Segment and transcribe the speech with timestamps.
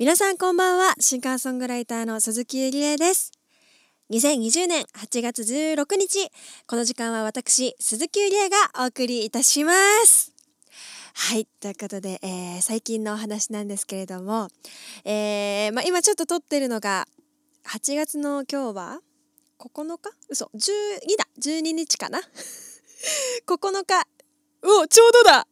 [0.00, 0.94] 皆さんこんばんは。
[0.98, 3.32] シンガーソングライターの鈴木ゆりえです。
[4.10, 6.26] 2020年8月16日
[6.66, 9.74] この時間は私鈴木ゆりえがお送りいたしま
[10.06, 10.32] す。
[11.12, 14.48] はいということで、えー、最近のお話なんですけれども、
[15.04, 17.06] えーまあ、今ちょっと撮ってるのが
[17.66, 19.00] 8月の今日は
[19.58, 20.60] 9日嘘12
[21.18, 21.28] だ。
[21.42, 22.22] 12日かな。
[23.46, 24.06] 9日
[24.62, 25.46] おちょうどだ。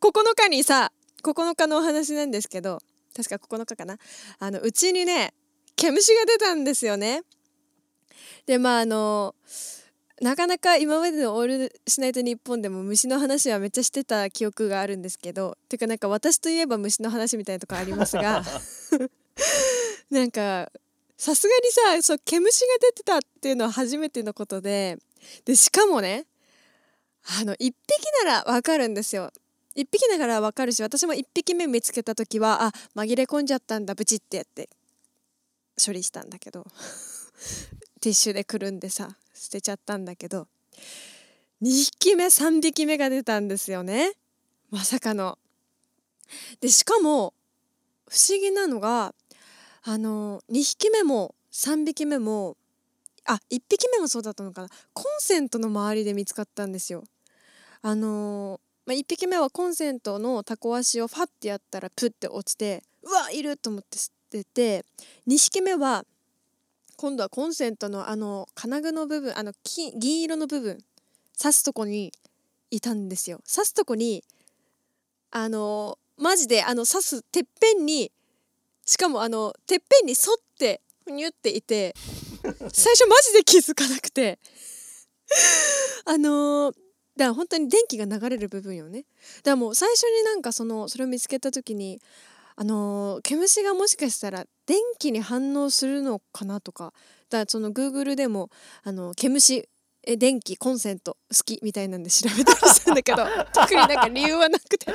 [0.00, 0.92] 9日にさ
[1.24, 2.78] 9日のお話なんですけど
[3.14, 3.98] 確か9日かな。
[4.38, 5.34] あのうちにね
[5.76, 7.22] 毛虫が出たんですよね。
[8.46, 9.34] でまああの
[10.20, 18.44] なかなか今までの「オールしないと日本でも虫の話はめっちゃしてた記憶があるんですけどていうかなんか私といえば虫の話みたいなとこありますが
[20.10, 20.70] なんか
[21.16, 24.98] さすがにさそう毛虫が出てたっていうのは初めてのことで
[25.44, 26.26] でしかもね
[27.40, 27.74] あの1匹
[28.24, 29.32] ならわかるんですよ。
[29.76, 34.68] 1匹ながらわかるし私も1匹目見つけた時はあ紛れ込んじゃったんだブチってやって
[35.84, 36.66] 処理したんだけど
[38.00, 40.48] ティッシュでくるんでさ捨てちゃったんだけど
[41.62, 44.12] 2匹目3匹目が出たんですよね
[44.70, 45.38] まさかの。
[46.60, 47.34] でしかも
[48.08, 49.14] 不思議なのが
[49.82, 52.56] あの2匹目も3匹目も
[53.24, 57.04] あ1匹目もそうだったのかなコンセントの周りで見つかったんですよ。
[57.82, 64.84] あのまあ、1匹目はコンセントのタコ足をファッてやったらプッて落ちてうわいると思って捨てて
[65.28, 66.04] 2匹目は
[66.96, 69.52] 今度はコンセントのあの金具の部分あの
[69.96, 70.78] 銀色の部分
[71.40, 72.12] 刺すとこに
[72.70, 73.40] いたんですよ。
[73.52, 74.24] 刺すとこに
[75.30, 78.12] あのマジであの刺すてっぺんに
[78.86, 81.94] しかもあのてっぺんに沿ってふにゅっていて
[82.72, 84.38] 最初マジで気づかなくて
[86.04, 86.74] あのー、
[87.16, 89.00] だから本当に電気が流れる部分よね。
[89.00, 92.00] だからもう最初になんかそのそれを見つけた時に
[92.56, 96.92] あのー、毛虫がもしかしたら電気に反応するのかなとか
[97.30, 98.50] だからその Google でも
[98.84, 99.68] あの毛虫
[100.04, 104.92] え電気コンセント好きみたいなんで調べたりしたんだけど 特になんか理由はなくて。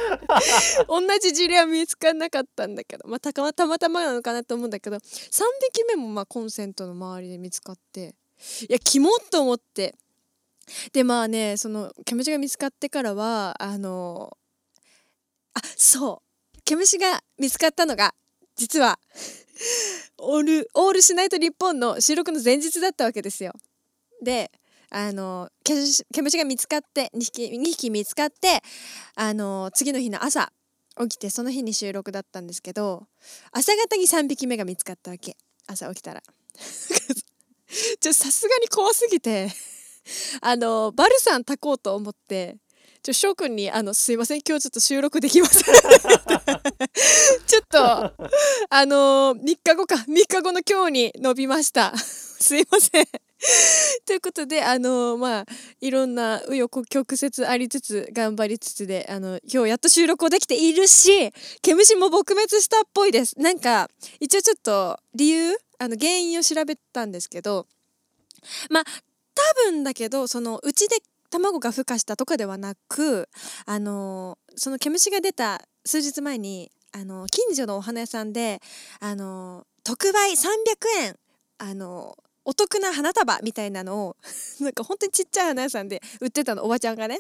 [0.88, 5.00] 同じ事例は見つからなかったんだけど、まあ、たまたまたまなのかなと思うんだけど3
[5.72, 8.16] 匹目もまあコンセントの周りで見つかって
[8.70, 9.96] いやキモっと思って
[10.94, 14.38] でまあねその毛虫が見つかってからはあの
[15.54, 16.28] あそう。
[16.66, 18.14] 毛虫が見つかったのが
[18.58, 19.00] 実は
[20.18, 23.54] オールオールしないと日本の収録の前日だったわけですよ。
[24.22, 24.52] で
[24.90, 25.76] あの毛
[26.22, 28.62] 虫が見つかって2匹 ,2 匹見つかって
[29.16, 30.52] あの次の日の朝
[31.00, 33.08] 起きてその日に収録だったんですけど
[33.52, 35.38] 朝方に3匹目が見つかったわけ。
[35.68, 36.24] 朝起きたら。
[38.00, 39.50] ちょさすがに怖すぎて。
[40.42, 42.58] あのバルサン炊こうと思って
[43.04, 45.64] ちょ翔くんにあの「すいません今日ちょっと収録できません」
[47.48, 51.98] ちょっとあのー、3日後か3日後の今日に伸びました。
[51.98, 53.08] すいません。
[54.06, 55.46] ということであのー、まあ
[55.80, 61.32] いろんな紆余曲折ありつつ頑張りつつであの今日やっと収録をできているし
[61.62, 63.40] 毛虫も撲滅したっぽいです。
[63.40, 67.68] なんか一応ちょっと理由あの原因を調べたんですけど
[68.70, 68.84] まあ
[69.38, 70.98] 多分だけどそのうちで
[71.30, 73.30] 卵が孵化したとかではなく
[73.66, 78.60] あのその毛虫が出た数日前にあの近所のお花屋さんで
[79.00, 80.46] あの特売300
[81.04, 81.16] 円
[81.60, 84.16] あのお得な花束みたいなのを
[84.60, 87.20] なんか本当にちっちゃい花屋さんで売ってたのおばちゃんがね。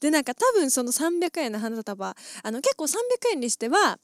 [0.00, 2.96] でなんか多分その300円の花束あの結構300
[3.32, 3.98] 円にしては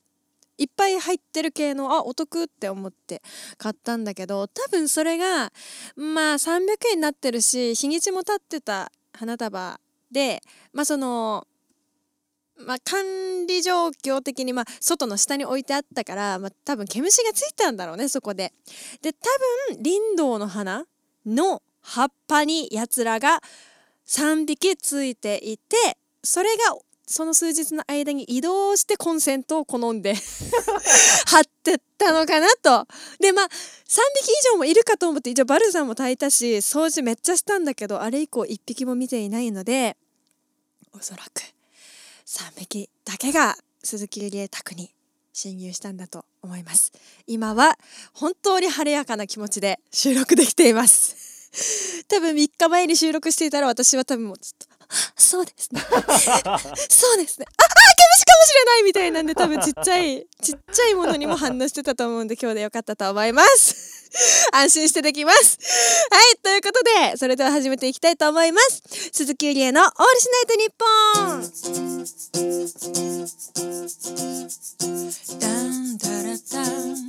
[0.60, 3.22] いっぱい入ってる系のあお得って思って
[3.56, 5.50] 買ったんだけど多分それが
[5.97, 6.60] まあ300
[6.91, 9.81] 円になってるし日にちも経ってた花束
[10.12, 10.43] で
[10.75, 11.47] まあその
[12.66, 18.53] まあ、管理状況的に、まあ、外の下に置いてあったから、まあ、多分毛虫がついたんだろうねそこで。
[19.00, 19.19] で多
[19.71, 20.84] 分林道の花
[21.25, 23.41] の葉っぱにやつらが
[24.06, 26.77] 3匹ついていてそれが
[27.10, 30.15] その数日の間に移動してコンセントを好んで
[31.27, 32.86] 貼ってったのかなと。
[33.18, 39.97] でまあ3匹以上もいるかと思って一応バルさんも炊いたし掃除めっちゃしたんだけどあれ以降1匹も見ていないので
[40.92, 41.42] おそらく
[42.27, 44.95] 3匹だけが鈴木ゆりえ宅に
[45.33, 46.92] 侵入したんだと思います
[47.27, 47.77] 今は
[48.12, 51.29] 本当に晴れやかな気持ちで収録できています
[52.08, 54.70] 多分3日前に収録していたら私は多分もうずっと
[55.16, 55.80] そうですね。
[55.80, 55.94] そ
[57.14, 57.47] うですね。
[57.56, 57.74] ああ毛
[58.16, 64.00] 虫かもしれないみたいなんで多分ちっちゃい ちっちゃいものにも反応してたと思うんで今日でよかったと思います。
[64.52, 65.58] 安心してできます。
[66.10, 68.82] はいということでそれでは始めていきたいと思います。
[69.12, 70.86] 鈴木ゆりえのオールシナイトニッポ
[71.36, 71.50] ン。
[75.38, 77.00] ダンダラダン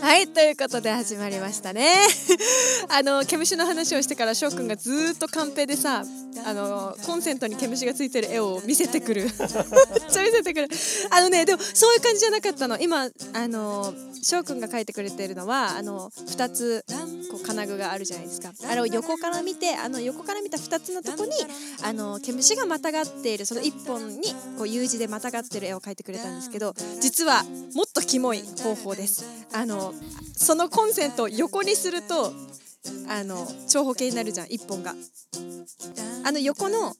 [0.00, 1.94] はいということで始まりましたね。
[2.88, 6.04] あの毛虫の話をしてから翔くんがずっとカンペでさ
[6.44, 9.22] あのコンセントに毛虫がついてる絵を見せてくる。
[9.24, 10.68] めっちゃ見せてくる。
[11.10, 12.78] あのねでもそういう感じじゃなかったの。
[12.78, 16.84] 今あの翔くんが描いてくれてるのはあの2つ
[17.30, 18.52] こう金具があるじゃないですか。
[18.68, 21.32] あれを横から見てあの横から見た2つのとこに
[21.82, 27.44] あの毛虫がまたがっているその1本にこう U 字でまたがってる絵を描いてくれたんですけど実は
[27.74, 29.24] もっとキモい方法です。
[29.52, 29.85] あの
[30.36, 32.32] そのコンセントを横にすると
[33.08, 34.94] あの長方形になるじゃん1本が。
[36.24, 36.94] あの横の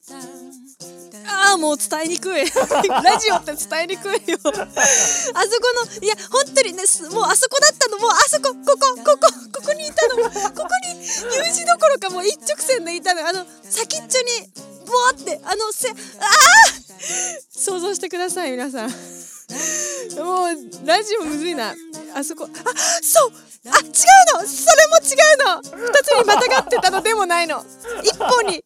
[1.29, 2.43] ああもう伝えにくい。
[3.03, 4.39] ラジオって伝えにくいよ。
[4.43, 4.63] あそこ
[5.33, 10.15] のいや本当にねもうあそこだったのもうあそこここここここにいたの。
[10.15, 13.27] ここに U 字どころかもう一直線でいたの。
[13.27, 14.49] あの先っちょに
[14.85, 15.95] ボワってあのせああ
[17.51, 18.89] 想像してください皆さん。
[20.17, 21.73] もうラジオむずいな。
[22.13, 22.45] あそこ。
[22.45, 22.57] あ
[23.01, 23.31] そう。
[23.69, 23.89] あ違う
[24.41, 24.47] の。
[24.47, 25.87] それも違うの。
[25.87, 27.63] 2つにまたがってたのでもないの。
[28.03, 28.57] 1本に。
[28.57, 28.61] 1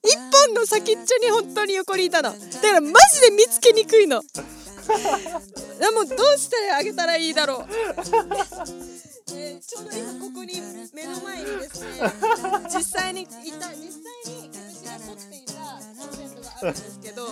[0.47, 2.31] 本の先っちょに本当に横にいたの。
[2.31, 4.21] だからマジで見つけにくいの。
[4.21, 7.65] でもどうしてあげたらいいだろう。
[9.33, 10.61] えー、ちょうど今ここに
[10.93, 11.89] 目の前にですね
[12.69, 15.53] 実際にいた実際に私が撮っていた
[15.97, 17.27] コンセントがあるんですけど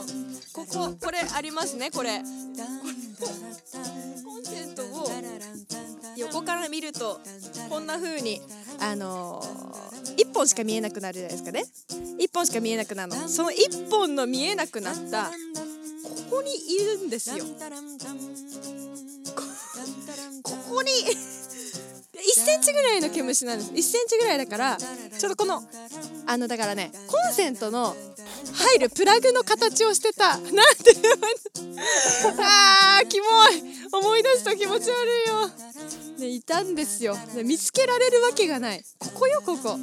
[0.54, 2.20] こここれありますねこれ。
[2.20, 2.89] コ
[6.40, 7.20] 横から見ると
[7.70, 8.42] こんな風に
[8.80, 11.66] あのー、1本しか見えなくなるじゃないですかね。
[12.18, 13.28] 1本しか見えなくなるの。
[13.28, 17.44] その1本の見えなくなったここにいるんですよ。
[20.44, 20.96] ここに1
[22.14, 23.72] センチぐらいの毛虫なんです。
[23.72, 25.62] 1センチぐらいだからちょっとこの
[26.26, 27.98] あのだからねコンセントの
[28.54, 30.38] 入るプラグの形をしてた。
[30.38, 30.54] なんて
[32.40, 33.80] あーキモい。
[33.92, 35.50] 思い出すと気持ち悪いよ、
[36.20, 38.84] ね、いたんですよ、ね、見つけられるわけがない。
[39.00, 39.78] ここよここ。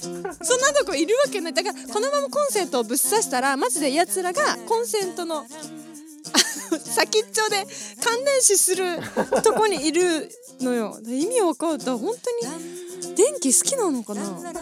[0.00, 1.54] そんなとこいるわけない。
[1.54, 5.44] だからこのままコンセントをぶっ刺したらマジでやつらがコンセントの
[6.84, 7.66] 先っちょで
[8.02, 8.98] 感電死する
[9.42, 10.98] とこにいるのよ。
[11.06, 11.86] 意味わかんない。
[11.86, 12.48] 本当
[13.08, 14.22] に電気好きなのかな？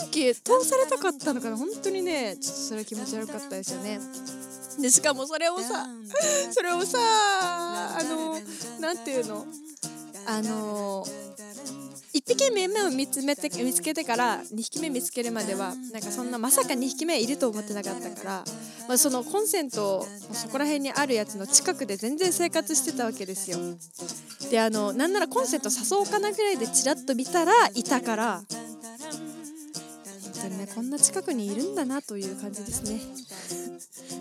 [0.00, 1.56] 電気通されたかったのかな？
[1.56, 4.00] 本当にねちょっとそれ気持ち悪かったですよね。
[4.78, 5.86] でしかもそれをさ
[6.50, 8.38] それをさあの
[8.80, 9.46] なんていうの？
[10.26, 11.04] あの
[12.12, 18.44] 1匹目目を見つめて見つけてから2匹目見つけるまではなんかそんなまさか2匹目いると思ってなかったから、
[18.86, 23.58] まあ、そのコンセントそこら辺にあるやつの近くで全然生活してたわけですよ。
[24.50, 28.42] であのなんならコンセント誘おうかなぐらいでチラッと見たらいたから
[30.40, 33.00] 当にねこんな近くにいるんだなという感じですね。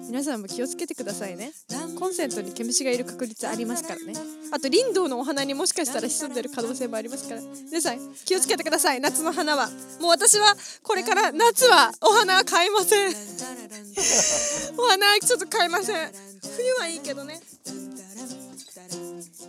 [0.08, 1.52] 皆さんも気をつけてくださいね。
[1.98, 4.14] コンセントに毛虫がいる確率ありますからね。
[4.52, 7.42] あと林道のお花にもしかしたら潜んでる可能性もありますから。
[7.42, 9.00] 皆さん気をつけてください。
[9.00, 9.70] 夏の花は。
[10.02, 13.14] もう私はこれから夏はお花は買いません。
[14.78, 16.12] お花はちょっと買いません。
[16.56, 17.40] 冬はいいけどね。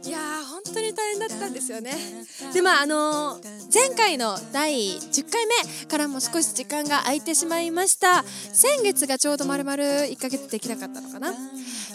[0.03, 0.19] いや
[0.51, 1.93] 本当に大変だったんですよね。
[2.55, 3.43] でまああのー、
[3.73, 8.25] 前回の第10回目からも少し時間が空いてしまいました。
[8.25, 11.35] 先月がちょうど丸々1ヶ月できなかったのかな。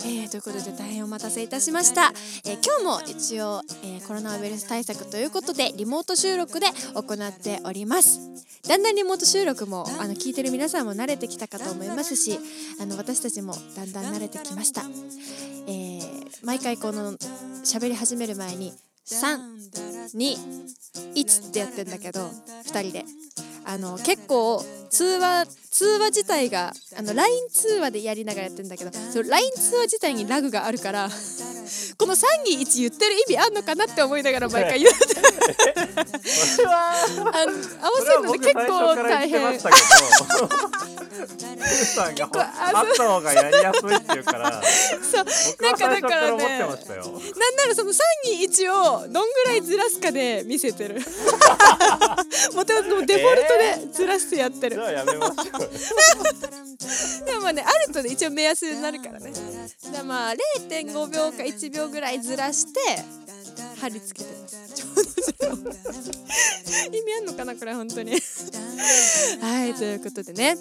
[0.05, 2.13] えー、ということで大変お待たせいたしました、
[2.45, 8.19] えー、今日も一応、えー、コロナウイルス対策ということでリモート収録で行っております。
[8.67, 12.39] だんだんリモート収録もあの聞いてる皆さんも慣れてきたかと思いますし
[12.81, 16.01] あの私たちもだんだん慣れてきました、えー、
[16.43, 17.13] 毎回この
[17.63, 18.73] 喋り始める前に
[19.05, 22.31] 321ってやってんだけど
[22.65, 23.05] 2人で。
[23.67, 31.09] あの結構通話通話自体があの LINE 通話でやりながらやってるんだけどその LINE 通話自体にラグがあるから
[31.97, 35.05] この321言ってる意味あんのかなって思いながら毎回言って
[36.67, 39.59] あの合わせるので結構大変。
[41.85, 45.25] さんがあった方がやりやすいっていうからそう。
[45.63, 46.75] なんかだからねなんな
[47.67, 50.95] らその321をどんぐらいずらすかで見せてる。
[52.53, 55.45] もともとデフォルトでずらしてやってる、えー、じゃあやめましょう。
[57.25, 59.31] でもまあねあるとね一応目安になるからね。
[59.93, 60.33] だまあ
[60.69, 62.79] 0.5秒か1秒ぐらいずらして
[63.79, 64.94] 貼り付けてます。
[66.91, 68.11] 意味あんのかなこれ本当に。
[69.41, 70.57] はいということでね、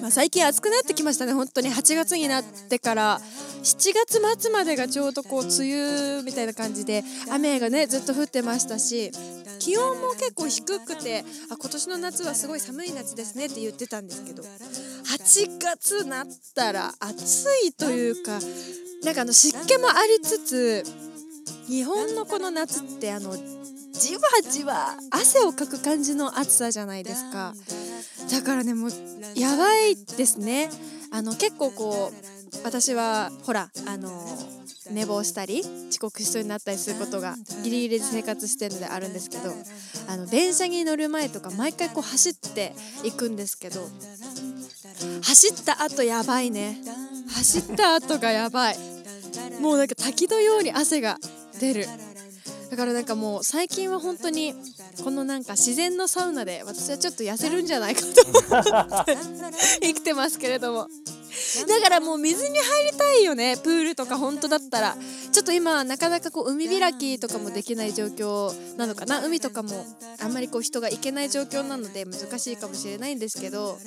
[0.00, 1.32] まあ、最近暑くなってきましたね。
[1.32, 3.20] 本当に8月になってから。
[3.62, 9.10] 7月末までがちょうどこう梅雨みたいな感じで雨がねずっと降ってましたし
[9.58, 18.38] 気温も結構低くてあ今年の夏はすごい寒い夏ですねって言ってたんですけど8月なったら暑いというか
[19.04, 20.84] なんかあの湿気もありつつ
[21.68, 23.34] 日本のこの夏ってあの
[23.92, 24.20] じわ
[24.50, 27.54] じわ汗をかく感じの暑さじゃないですか。
[28.30, 28.90] だからねもう
[29.34, 30.70] やばいですね。
[31.12, 34.10] あの結構こう私はほらあの
[34.90, 39.52] 寝坊したり遅刻しそうになったりすることがギリギリで生活してるのであるんですけど
[40.08, 42.72] あの電車に乗る前とか毎回こう走って
[43.04, 43.80] いくんですけど
[45.22, 46.78] 走った後やばいね。
[47.34, 48.78] 走った後がやばい。
[49.60, 51.18] もうなんか滝のように汗が
[51.60, 51.86] 出る。
[52.70, 54.54] だからなんかもう最近は本当に
[55.02, 58.08] このなんか自然のサウナで私はちょっと痩せるんじゃないかと
[59.82, 60.88] 生きてますけれども。
[61.66, 64.96] だからもう水に入りたいよねプールとか本当だったら。
[65.32, 69.24] ちょっと今なかなかこう海開きとかもできない状況なのかな。
[69.24, 69.86] 海とかも
[70.20, 73.78] あんまりこう人が行けない状況なので難しいかもしれないんですけど。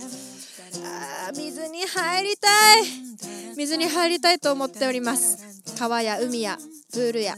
[0.85, 2.83] あー水に入りたい。
[3.55, 5.37] 水に入りたいと思っております。
[5.77, 6.57] 川や海や
[6.91, 7.35] プールや。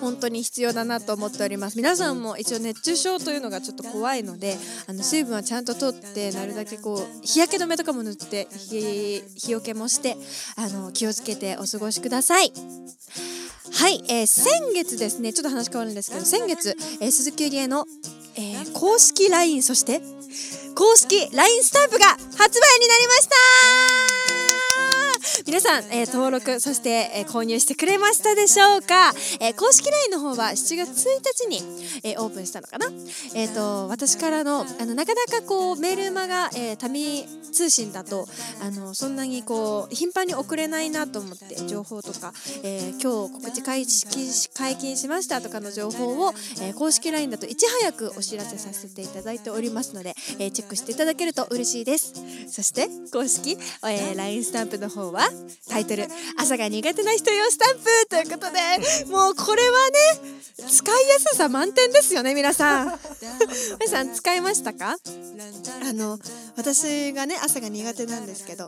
[0.00, 1.76] 本当に必要だなと思っております。
[1.76, 10.16] 皆さんも一応熱中症というのがちょっと怖いのであの水分はちゃんととってなるだけこう日焼け止めとかも塗って日日よけもして
[10.56, 12.52] あの気をつけてお過ごしください。
[13.72, 17.84] はい、えー先月ですねちょっと話変わるんですけど先月、えー鈴木ゆりえの、
[18.36, 20.00] えー公式 LINE そして
[20.74, 22.20] 公式 LINE スタンプが発
[22.60, 23.28] 売になりまし
[24.52, 24.57] た。
[25.46, 31.62] 皆さん、えー登録そして、えー購入してくれましたでしょうか、えー公式 LINE の方は7月1日に、
[32.04, 32.86] えーオープンしたのかな？
[33.34, 38.26] えっ、と私からのあのなかなかこうメールマガ、えー、タミ通信だと
[38.62, 42.32] あのそんなにこう頻繁に送れないなと思って情報とか、
[42.62, 52.14] えー今日告知解禁し解禁しましたとかの情報を、えー公式 LINE だといち早くお知らせさせていただいておりますので、えーチェックしていただけると嬉しいです。
[52.48, 55.28] そして公式、えー LINE スタンプの方はは
[55.68, 56.06] タイトル
[56.38, 58.58] 「朝が苦手な人用スタンプ」ということで
[59.10, 62.98] もうこれはね使いやすさ満点ですよね皆さん。
[63.80, 64.96] 皆さん使いましたか？
[65.82, 66.18] あの
[66.56, 68.66] 私がね朝が苦手なんですけど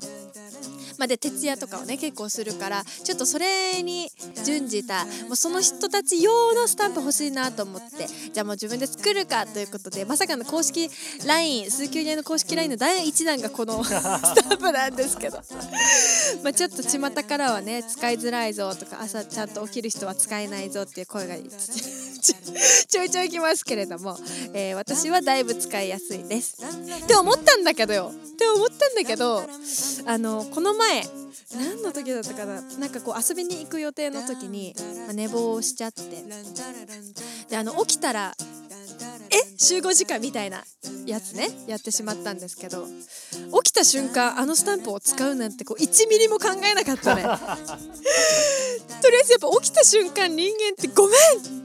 [1.01, 4.11] ま、で徹夜とかをね結構するからちょっとそれに
[4.45, 10.91] 準じたもうその人たち用のスタンプ欲しいなと思ってじゃあもう自分で作るかということでまさかの公式
[11.27, 15.41] LINE 鈴木ゆりえの公式 LINE の第1弾がこの スタンプなんですけど
[16.45, 21.35] まあちょっと巷からはね使いづらいぞとか朝ちゃんと起きる人は使えないぞっていう声が
[22.89, 24.19] ちょいちょいきますけれども、
[24.53, 26.57] えー私はだいぶ使いやすいです。
[26.63, 29.43] って思ったんだけどよって思ったんだけど
[30.07, 30.90] あのこの前
[31.55, 32.61] 何の時だったかな。
[32.79, 34.75] なんかこう遊びに行く予定の時に、
[35.07, 36.03] まあ寝坊しちゃって。
[37.49, 38.35] であの起きたら
[39.31, 39.59] え？
[39.59, 40.65] 集合時間みたいな
[41.07, 41.49] やつね。
[41.67, 42.87] やってしまったんですけど。
[43.63, 47.23] 起きた瞬間あのスタンプを使うなんてこう1ミリも考えなかったね。
[49.03, 51.61] とりあえずやっぱ起きた瞬間人間ってごめん。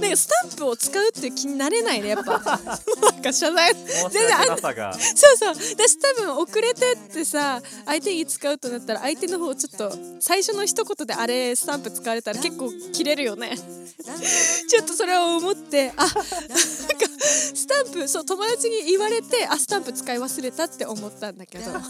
[0.00, 2.40] なんかスタンプを使うっていう気になれないねやっぱ。
[3.26, 3.74] か謝罪。
[3.74, 5.54] 全然あそうそう。
[5.54, 13.56] 私多分遅れてってさ相手に使うとなったら相手の方ちょっと最初の一言であれスタンプ使われたら結構切れるよね。
[14.68, 16.14] ちょっとそれを思ってあなんか
[17.28, 21.72] スタンプそう友達に言われてあスタンプ使い忘れたって思ったんだけど。
[21.74, 21.82] あ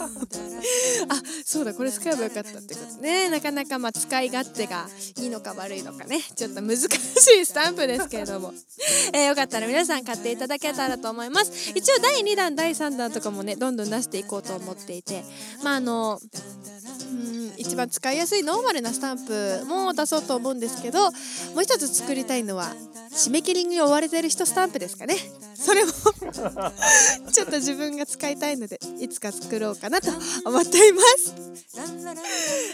[1.45, 3.29] そうだこれ使えばよかったってことね。
[3.29, 4.87] なかなかまあ使い勝手が
[5.19, 6.21] いいのか悪いのかね。
[6.35, 8.53] ちょっと難しいスタンプですけれども、
[9.13, 11.26] えーよかったら皆さん買っていただけたらと思います
[11.75, 15.25] 一応第2弾第3弾とかもねどんどん出していこうと思っていて。
[15.63, 16.21] まああの
[17.11, 21.11] うん一番使いやすいノーマルなスタンプも出そうと思うんですけども
[21.61, 22.73] う一つ作りたいのは
[23.13, 25.17] 締め切りに追われてる人スタンプですかね。
[25.55, 25.93] それも
[27.33, 30.11] ちょっと自分が使いたいのでいつか作ろうかなと
[30.45, 31.35] 思っています。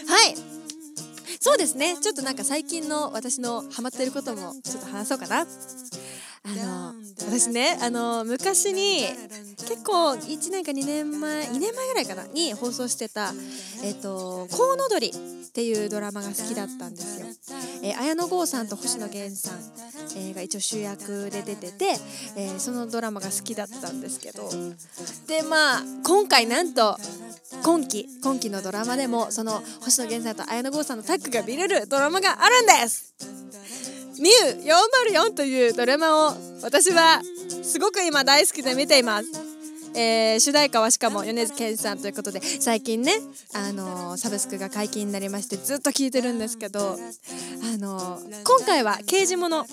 [0.07, 0.35] はい。
[1.39, 1.97] そうですね。
[2.01, 5.47] ちょっとなんか最近の私のハマってることもちょっと話そうかな
[6.45, 7.77] あの私ね。
[7.81, 9.05] あの昔に
[9.57, 13.33] 結構1年か2年前2年前ぐらいかなに放送してた
[13.81, 17.27] 「えっとコウノドリ」っていうドラマが好きだったんですよ。
[17.81, 19.59] えー綾野剛さんと星野源さん、
[20.15, 21.97] えーが一応主役で出てて、
[22.35, 24.49] えーそのドラマが好きだったんですけど。
[25.27, 26.97] でまあ今回なんと
[27.63, 33.13] 今期今期のドラマでもその星野源さんと綾野剛さんのタッグが見れるドラマがあるんです。
[34.23, 37.21] ミュー404というドラマを私は
[37.61, 39.52] すごく今大好きで見ています。
[39.95, 43.13] えー主題歌はしかも米津玄師さんということで最近ね、
[43.53, 49.65] あのーサブスクが解禁になりましてずっと聴いてるんですけどあの今回は刑事物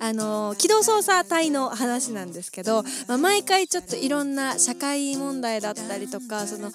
[0.00, 6.70] あの機動捜査隊の話なんですけど、まあ、毎回ちょっといろんな社会問題だったりとかその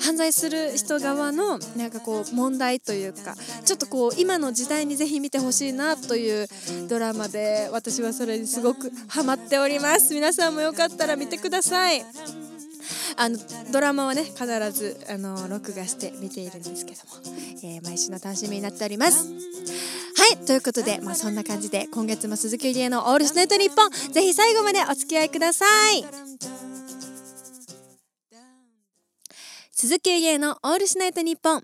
[0.00, 6.48] 犯罪する人側のなんかこう問題というかちょっとこう今の時代にぜひ見てほしいなという
[6.88, 10.14] ドラマで私はそれにすごくハマっております。
[10.14, 12.39] 皆さんもよかったら見てください。
[13.16, 13.38] あの
[13.72, 17.10] ドラマはね必ずあの録画して見ているんですけども、
[17.62, 19.24] えー、毎週の楽しみになっております。
[19.24, 26.04] はいということで、まあ、そんな感じで今月も鈴木ゆりえの「オールスネット日本ぜひ最後までお付き合いください。
[29.72, 31.62] 鈴木ゆりえの「オールしないとニッポン」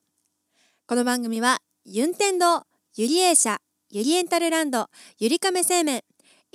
[0.89, 2.63] この番組はユンテンドー
[2.97, 3.59] ユリエーシャ
[3.91, 6.03] ユリエンタルランドゆりかめ製麺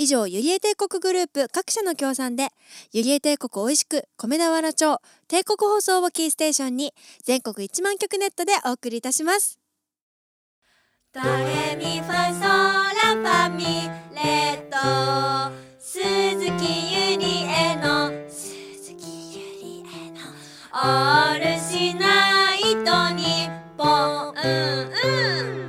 [0.02, 2.48] 以上ユリエ帝国グループ各社の協賛で
[2.92, 9.60] ユリエ帝国おいしく米田原町帝国放送をキーステーションに全国1万曲ネットでお送りいたします。
[11.14, 13.64] ドレミファソラファミ
[14.16, 20.22] レッド鈴木ゆりえの鈴木ゆりえの
[20.74, 22.90] オールしないと
[23.22, 24.30] 日本。
[24.30, 25.61] うんうん。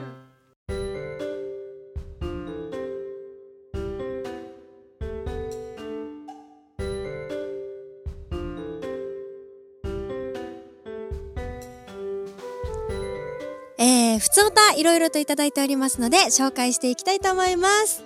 [14.22, 18.04] ふつおたいろいろといただいておりますので紹介していきたいと思います。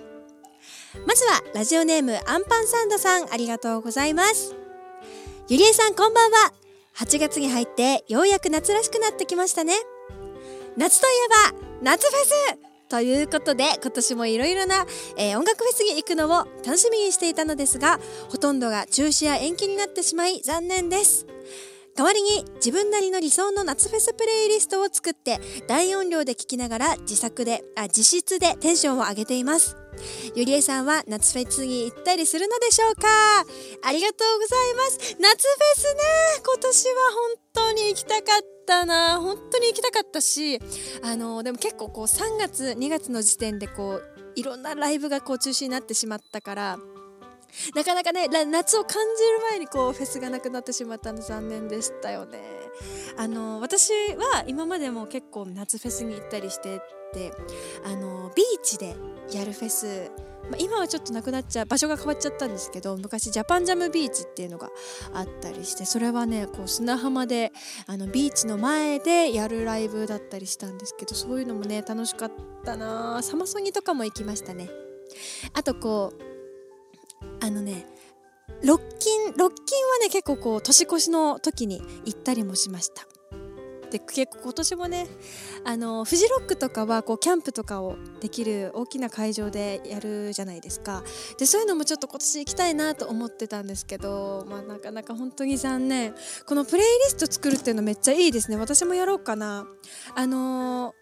[1.05, 4.55] まずはラジオネームアンパンサンドさんありがとうございます。
[5.47, 6.53] ゆりえさんこんばんは。
[6.95, 9.73] 8月に入ってようやく夏らしくなってきましたね。
[10.75, 11.09] 夏とい
[11.51, 12.59] えば夏フェス!
[12.89, 21.27] ということで今年もいろいろな、えー、音楽フェスに行くのを楽しみにしていたのですがほとんどが中止や延期になってしまい残念です。
[21.97, 29.75] 代わりに自分なりの理想の夏フェスプレイリストを作って大音量で聴きながら自作であ自室でテンションを上げています。
[30.35, 33.07] ゆりえさんは夏フェスに行ったりするのでしょうか？
[33.81, 35.17] ありがとうございます。
[35.19, 36.01] 夏フェスね！
[36.45, 39.19] 今年は本当に行きたかったな。
[39.19, 40.59] 本当に行きたかったし
[41.01, 44.03] あのでも結構こう3月2月の時点でこう
[44.35, 46.77] いろんなライブがこう中止になってしまったから
[47.75, 52.41] なかなかね夏を感じる前にこうフェスがなくなってしまったの残念でしたよね。
[53.17, 56.79] あの私は今までも結構夏フェスに行ったりして
[57.13, 57.31] て
[57.83, 58.95] あのビーチで
[59.31, 60.11] やるフェス
[60.49, 64.69] ま、今はちょっとなくなっちゃう場所が変わっちゃったんですけど昔ジャパンジャムビーチっていうのが
[65.13, 67.51] あったりしてそれはねこう砂浜で
[67.85, 72.31] あのビーチの前でやるライブだったりしたんですけどそういうのもね楽しかっ
[72.63, 74.69] たなサマソニとかも行きましたね。
[75.53, 76.36] あとこう
[77.39, 77.85] あのね
[78.63, 83.07] ロッキンロッキンはね結構こう年越しの時に行ったりもしました。
[83.91, 85.07] で結構今年もね
[85.63, 91.03] あのフジロックとかはこうキャンプとかをできる大きな会場でやるじゃないですか。
[91.37, 96.13] でそういうのもちょっと今年行きたいなと思ってたんですけど、まあ、なかなか本当に残念。
[96.45, 98.57] このプレイリスト作るっていうのめっちゃいいですね。
[98.57, 99.65] 私もやろうかな。
[100.15, 100.93] あの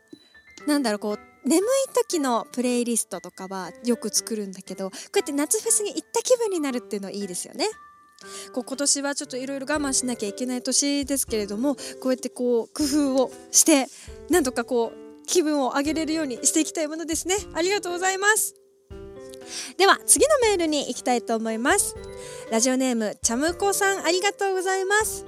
[0.65, 1.61] ー、なんだろうこう眠い
[1.93, 7.67] 時のプレイリストとかはよく作るんだけどこうやって夏フェスに行った気分になるっていうのいいですよね。
[8.53, 13.87] こう今年はちょっといろいろ我慢しなきゃいけない年ですけれどもこうやってこう工夫をして
[14.29, 17.35] なんとかこう気分を上げれるようにしていきたいものですね。
[17.53, 18.55] ありがとうございます。
[19.77, 21.95] では次のメールに行きたいと思います。
[22.51, 25.25] ラジオネームちゃむこさんありがとうございます。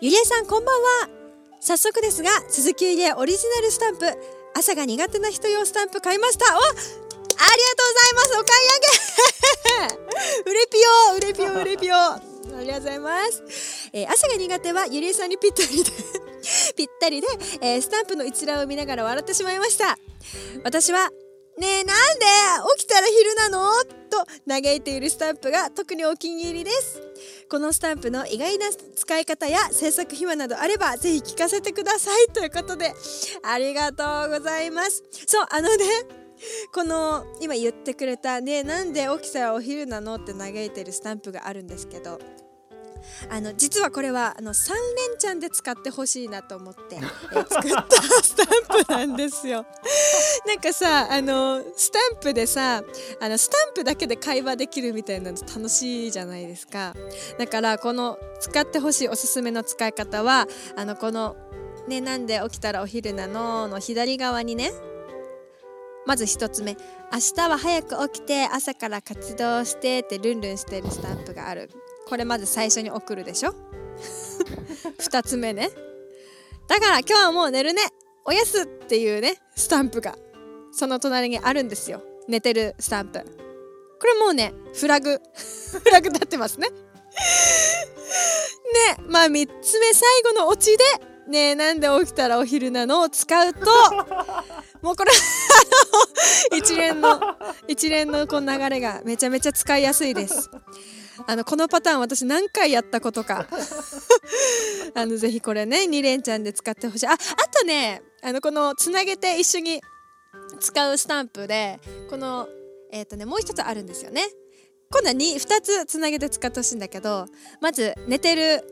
[0.00, 1.08] ゆりえさんこんばんは。
[1.60, 4.41] 早速ですが鈴木ゆりえオリジナルスタンプ。
[4.54, 6.44] 朝が苦手な人用スタンプ買いました。
[6.54, 8.38] おありがとうございます。
[8.38, 9.52] お買い上げ。
[10.46, 12.20] うれぴようれぴようれぴよあ
[12.60, 15.90] りがとうございます、えー、朝が苦手はゆりえさんにぴったりで
[16.76, 17.26] ぴったりで、
[17.60, 19.96] えー、スタンプの一覧を見ながら笑ってしまいました。
[20.64, 21.10] 私は
[21.58, 22.24] ねえなんで
[22.76, 23.70] 起きたら昼なの？
[24.10, 27.00] と嘆いているスタンプが特にお気に入りです。
[27.48, 32.26] このスタンプの意外な使い方や制作秘話などあればぜひ聞かせてください。
[32.32, 32.94] ということで
[33.42, 35.02] ありがとうございます。
[35.26, 35.84] そうあのね
[36.72, 40.16] この今言ってくれたねなんで起きたらお昼なの？
[40.16, 42.18] って嘆いてるスタンプがあるんですけど
[43.30, 47.00] あの実はこれはあの3連チャンで使ってほしいなと思って、え、
[47.48, 48.44] 作ったスタ
[48.80, 49.64] ンプなんですよ。
[50.46, 52.82] なんかさあのスタンプでさ
[53.20, 56.94] あのスタンプだけで会話できるみたいなの楽しいじゃないですか。
[57.38, 61.36] だからこの使ってほしいおすすめの使い方はあのこの
[61.88, 64.72] 「ねなんで起きたらお昼なの?」の左側にね
[66.06, 66.76] まず1つ目
[67.12, 71.70] 「明日は早く起きて朝から活動して」ってルンルンしてるスタンプがある
[72.08, 73.54] これまず最初に送るでしょ？
[74.98, 75.70] 2つ目ね。
[76.68, 77.82] だから今日はもう寝るね。
[78.24, 80.16] おやすっていうねスタンプが
[80.70, 82.02] その隣にあるんですよ。
[82.28, 83.20] 寝てるスタンプ。
[83.20, 85.20] これもうねフラグ。
[85.82, 86.68] フラグ立ってますね。
[86.68, 86.74] ね
[89.06, 90.84] まあ3つ目最後のオチで
[91.28, 93.60] ねえなんで起きたらお昼なのを使うと
[94.82, 95.12] もうこれ
[96.58, 97.20] 一連の
[97.68, 100.50] 一連のこの流れがめちゃめちゃ使いやすいです。
[101.26, 103.46] あのこのパターン私何回やったことか
[104.94, 109.80] あのぜひこれね2連チャンで使ってほしいああとねあのこのつなげて一緒に
[110.60, 111.80] 使うスタンプで
[112.10, 112.48] この
[112.90, 114.22] えっ、ー、とねもう一つあるんですよね
[114.90, 117.26] 今度は 2, 2つつなげて使ってほしいんだけど
[117.60, 118.62] まず寝てる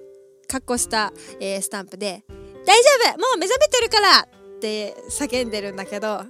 [0.48, 2.24] 格好した、えー、スタンプで
[2.66, 6.24] 「大丈夫もう目覚めてるから!」って叫んでるんだけど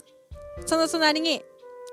[0.67, 1.43] その隣に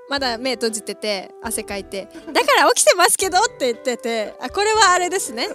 [0.08, 5.48] まだ目閉じてて汗かいて「だから起きてますけど!」って言っててあこれはあれですね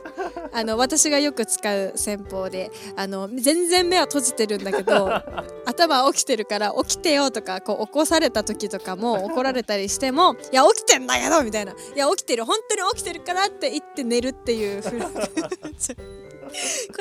[0.51, 5.09] あの私がよく使う戦法であの全然目は閉じてるんだけど
[5.65, 14.89] 頭起きてるから起きてよとかこう起こされた時とかも怒られたりしても「いや起きてんだけど!」みたいな「いや起きてる本当に起きてるから」って言って寝るっていうこ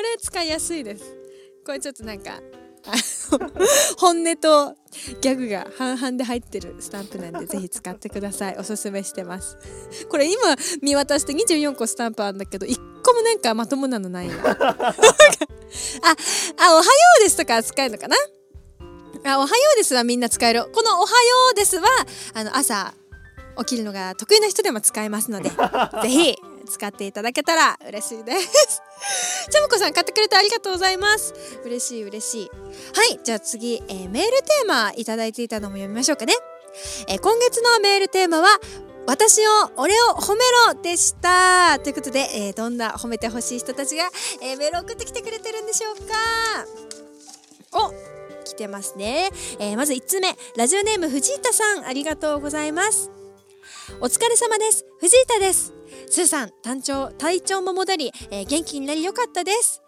[0.01, 1.05] れ使いやすいです
[1.67, 2.41] これちょっとなんか
[3.99, 4.75] 本音と
[5.21, 8.57] ギャグが半々で入ってるスタンプなんでぜひ使ってください。
[8.59, 9.57] おすすめしてます。
[10.09, 14.57] これ今見渡して24個スタンプあるんだけど1個もなんかまともなのないよ ああ
[16.73, 16.91] おはよ
[17.21, 18.17] うですとか使えるのかな？
[19.25, 20.65] あおはようですはみんな使える。
[20.73, 21.09] このおはよ
[21.53, 21.87] うですは
[22.35, 22.95] あの朝
[23.59, 25.57] 起きるのが得意な人でも使えますのでぜ
[26.09, 28.83] ひ使っていただけたら嬉しいです。
[29.51, 31.35] ちゃむこさん買ってくれてありがとうございます。
[31.65, 32.51] 嬉しい嬉しい。
[32.95, 36.35] はいじゃあ次、えー、メールテーマいただいていたのも読みましょうかね、
[37.09, 38.49] えー、今月のメールテーマは
[39.07, 40.41] 私を俺を褒め
[40.75, 41.79] ろでした。
[41.81, 44.05] ということで、えー、どんな褒めてほしい人たちが、
[44.41, 46.03] えー、メール送ってきてくれてるんでしょうか。
[47.75, 47.93] お
[48.45, 50.37] 来てますね、えー、まず1つ目。
[50.57, 53.22] ラジオネーム藤田さんありがとうございます。
[54.01, 54.85] お疲れ様です。
[54.99, 55.73] 藤田です。
[56.11, 59.83] スーさん体調体調も戻り、えー、元気になりよかったです。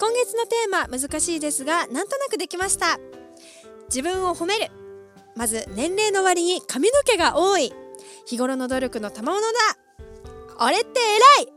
[0.00, 2.98] 今月のテーマ難しいですがなんとなくできました。
[3.88, 4.70] 自分を褒める。
[5.36, 7.72] まず年齢の割に髪の毛が多い。
[8.26, 9.58] 日頃の努力の賜物だ。
[10.60, 11.52] 俺って偉い！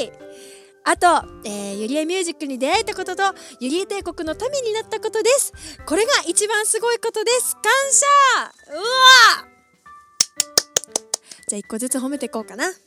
[0.00, 0.12] 偉い！
[0.84, 1.06] あと、
[1.44, 3.22] えー、ユリエミュージックに出会えたことと
[3.60, 5.52] ユリエ帝国の民になったことです。
[5.86, 7.54] これが一番すごいことです。
[7.54, 8.74] 感謝！
[8.74, 9.52] うわ！
[11.52, 12.64] じゃあ一個ずつ褒めていこうかな。
[12.64, 12.80] 藤田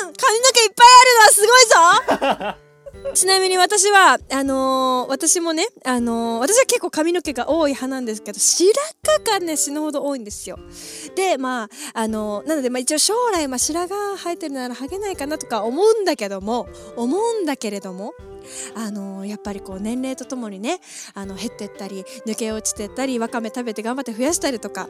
[0.00, 3.14] さん髪の毛いっぱいあるのはすごいぞ。
[3.14, 8.70] ちなみに私はあのー、私もね、あのー、私は結構髪の毛が多い派なんですけど白
[9.02, 10.56] 髪がね死ぬほど多いんですよ。
[11.16, 18.14] でまああのー、なので、まあ、一応将来、まあ、白髪生えてるならハゲないかなとか思うんだけども思うんだけれども
[18.76, 20.78] あのやっぱりこう年齢とともにね
[21.14, 24.88] あの減ってったり抜け落ちてったりわかめ食べて頑張って増やしたりとか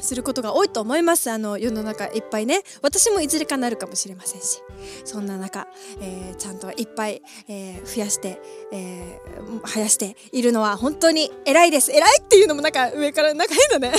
[0.00, 1.30] することが多いと思います。
[1.30, 2.62] あの世の中いっぱいね。
[2.82, 4.62] 私もいずれかなるかもしれませんし。
[5.04, 5.68] そんな中、
[6.00, 8.40] えー、ちゃんといっぱい、えー、増やして、
[8.72, 11.92] えー、生やしているのは本当に偉いです。
[11.92, 13.98] 偉いっていうのもなんか上からなんか変だね。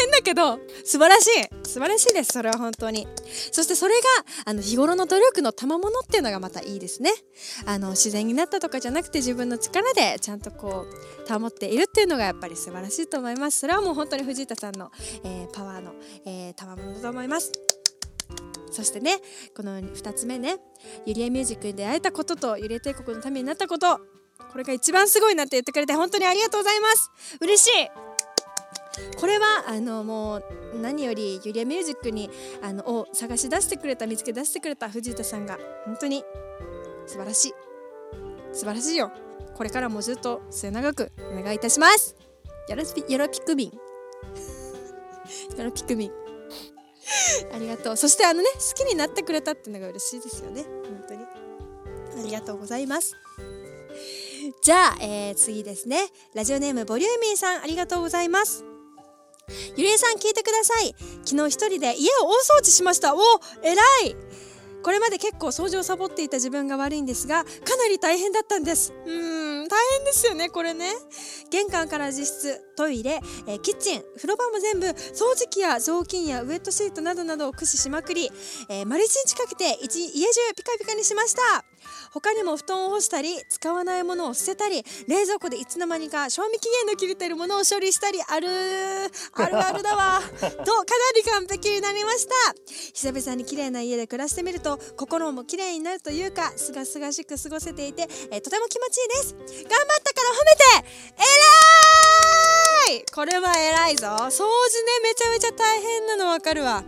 [0.00, 1.68] 変だけど素晴らしい。
[1.68, 3.06] 素晴らしいですそれは本当に。
[3.52, 4.00] そしてそれが
[4.46, 7.10] あの日頃の努力の賜物っていうのがまたいいですね。
[7.66, 10.86] あの自然になったとかじゃなくて自分の力でちゃんとこ
[11.28, 13.60] う保っているっていうのがやっぱり素晴らしいと思います。
[13.60, 14.90] それはもう本当に藤田さんの、
[15.24, 15.92] えー、パワーの、
[16.26, 17.52] えー、賜物だと思います。
[18.70, 19.16] そしてね
[19.56, 20.56] この2つ目ね
[21.06, 23.98] ユリエミュージックに出会えたこととユリエ帝国のためになったこと
[24.52, 27.10] これが一番すごいなって言ってくれて本当にありがとうございます。
[27.40, 28.07] 嬉しい。
[29.18, 30.44] これはあのもう
[30.80, 32.30] 何よりユリアミュージックに
[32.62, 36.24] あのを探し出してくれた見つけ出してくれた藤田さんが本当に
[37.06, 37.52] 素晴らしい。
[38.52, 39.10] 素晴らしいよ。
[39.54, 42.16] これからもずっと末永くお願いいたします。
[42.68, 43.56] よろぴよろぴく。
[43.56, 46.12] びんよろぴくびん。
[47.52, 47.96] ありがとう。
[47.96, 50.62] そしてあのね好きになってくれたっていうのが嬉しいですよね。
[50.62, 51.24] 本当に。
[51.24, 53.14] ありがとうございます。
[54.62, 56.08] じゃあ、えー、次ですね。
[56.34, 58.64] ラジオネームボリューミーさんありがとうございます。
[59.76, 60.94] ゆりえさん聞いてください。
[61.24, 63.14] 昨日一人で家を大掃除しました。
[63.14, 63.18] お
[63.62, 63.74] 偉
[64.06, 64.16] い。
[64.82, 68.92] これまで結構掃除をサボっていた自分が悪いんですがかなり大変だったんです。
[69.06, 69.10] う
[69.64, 70.92] ん大変ですよねこれね。
[71.50, 72.67] 玄関から実室。
[72.78, 78.30] トイレ、えー、キッチン風呂場も全部掃除機や雑巾やウエットシートなどなどを駆使しまくり、
[78.68, 79.98] えー、丸一日かけて家中
[80.54, 81.64] ピカピカにしました。
[82.12, 90.20] 他にも布団を干したり使わないものを捨てたり冷蔵庫でいつの間にか賞味期限の切れてるものを処理したりあるあるあるだわ。
[90.30, 90.62] とかな
[91.16, 92.34] り完璧になりました。
[92.94, 99.34] 久々に綺麗な家で暮らしてみると心も綺麗になるというかすがすがしく過ごせていて、えー、とても気持ちいいです。
[99.34, 103.04] 頑張ったから褒めてえらーい。
[103.14, 104.08] これは偉いぞ。
[104.08, 104.48] 掃除ね
[105.02, 106.84] めちゃめちゃ大変なのわかるわ。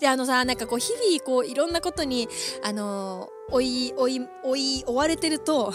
[0.00, 2.28] であのさなんかこう日々こういろんなことに
[2.62, 5.72] あのー、追い追い追い追われてると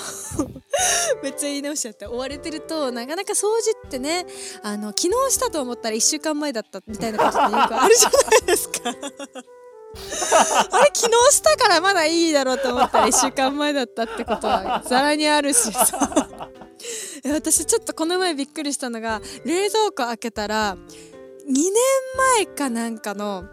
[1.24, 4.26] めっちゃ言い直しちゃった追われてるとなかなか掃除ってね
[4.64, 8.94] あの昨日したと思ったら1週間前だったみたいなことってよくあるじゃないですか。
[9.96, 16.50] あれ昨日したからまだいいだろうと思ったら1週間前だったってことは ざらにあるしさ
[17.34, 20.80] 私ちょっとこの前びっくりしたのが冷蔵庫開けたら2
[21.54, 21.74] 年
[22.36, 23.46] 前かなんかの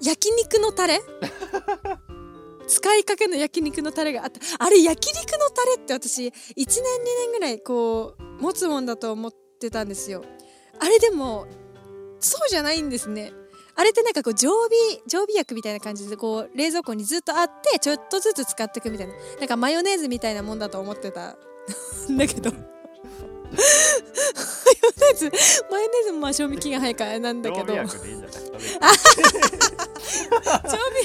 [0.00, 1.00] 焼肉のタレ？
[2.66, 4.40] 使いかけの焼肉のタレがあった。
[4.58, 6.74] あれ焼肉のタレって私1年2
[7.20, 10.22] 年ぐらいこう持つもんだと思ってたんですよ。
[10.78, 11.46] あれでも
[12.20, 13.32] そうじゃないんですね
[13.76, 19.14] あれってなんかこう常備常備薬みたいな感じでこう冷蔵庫にずっとあってちょっとずつ使っていくみたいな。
[19.40, 21.36] なんかマヨネーズみたいなもんだと思ってた。
[22.10, 22.50] だけど。
[22.50, 22.62] マヨ
[23.52, 25.30] ネーズ
[25.70, 27.74] マヨネーズもまあ賞味期限早いからなんだけど。
[27.74, 27.86] 常備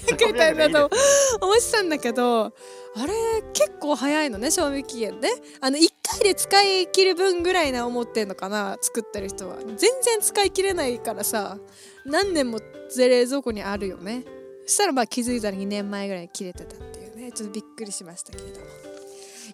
[0.08, 0.90] 薬 みたいなと
[1.42, 2.52] 思ってたんだけどあ
[3.08, 3.14] れ
[3.54, 5.30] 結構早いのね賞味期限ね
[5.62, 9.58] あの1回で使い切る分ぐらいな思ってんのかな作ってる人は。
[9.58, 11.58] 全然使い切れないからさ
[12.06, 12.60] 何年も
[12.98, 14.24] 冷蔵庫にあるよね。
[14.66, 17.32] そしたらまあ気づいたら2年前ぐらい切れてたっていうね。
[17.32, 18.66] ちょっとびっくりしましたけれども。
[18.66, 18.70] い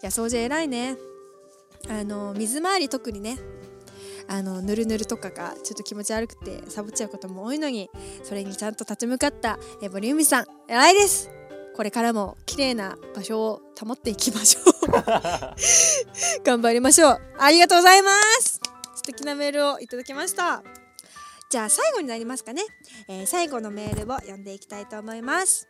[0.02, 0.98] や掃除偉いね。
[1.88, 3.38] あの水回り特にね
[4.28, 7.91] あのぬるぬるとかがちょっと気持ち悪くてサボっちゃうことも多いのに
[8.24, 11.35] それにちゃんと立ち向かったえボリューミさん偉いです。
[11.76, 14.92] これからも綺麗な場所を保っていきましょう。
[16.46, 17.22] 頑張りましょう。
[17.38, 18.62] ありがとうございます。
[18.96, 20.64] 素敵なメールをいただきました。
[21.50, 22.64] じゃあ最後になりますかね、
[23.08, 25.68] えー、最後のメールを読んでいきたいと思います、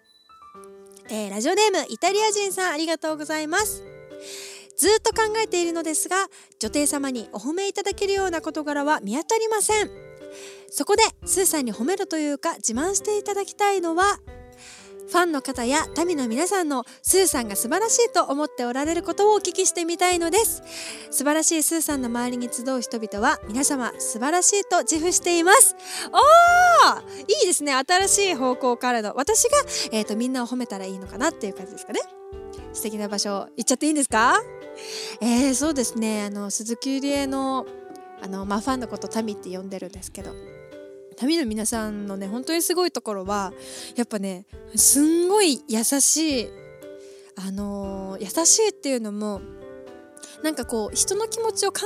[1.09, 3.83] えー、ラジオネームイタリア人さんありがとうございます。
[4.77, 6.27] ずっと考えているのですが
[6.59, 9.89] 女帝様にお褒めいただけるような事柄は見当たりません。
[10.69, 14.19] そこでスーさんに褒めるというか自慢していただきたいのは
[15.07, 20.63] ファンの方や民の皆さんのスーさんが素晴らしいと思っておられることをお聞きしてみたいのです。
[21.11, 25.75] 素晴らしいスーさんの周りに集う人々は皆様素晴らしいと自負しています。
[26.11, 29.13] おーいいですね新しい方向からの。
[29.15, 29.57] 私が、
[29.91, 31.99] えーと、みんなを褒めたらいいのかなっていう感じですかね。
[32.73, 34.41] 素敵な場所行っちゃっていいんですか？
[35.21, 37.65] えー、そうですねあの鈴木ゆりえの
[38.21, 40.54] あの、まあ、ファンのことタミって呼んでるんですけど。
[41.23, 43.53] 民の皆さんのね本当にすごいところは
[43.95, 46.47] やっぱねすんごい優しい
[47.37, 49.41] あのー、優しいっていうのも
[50.43, 51.81] なんかこう人の気持ちを考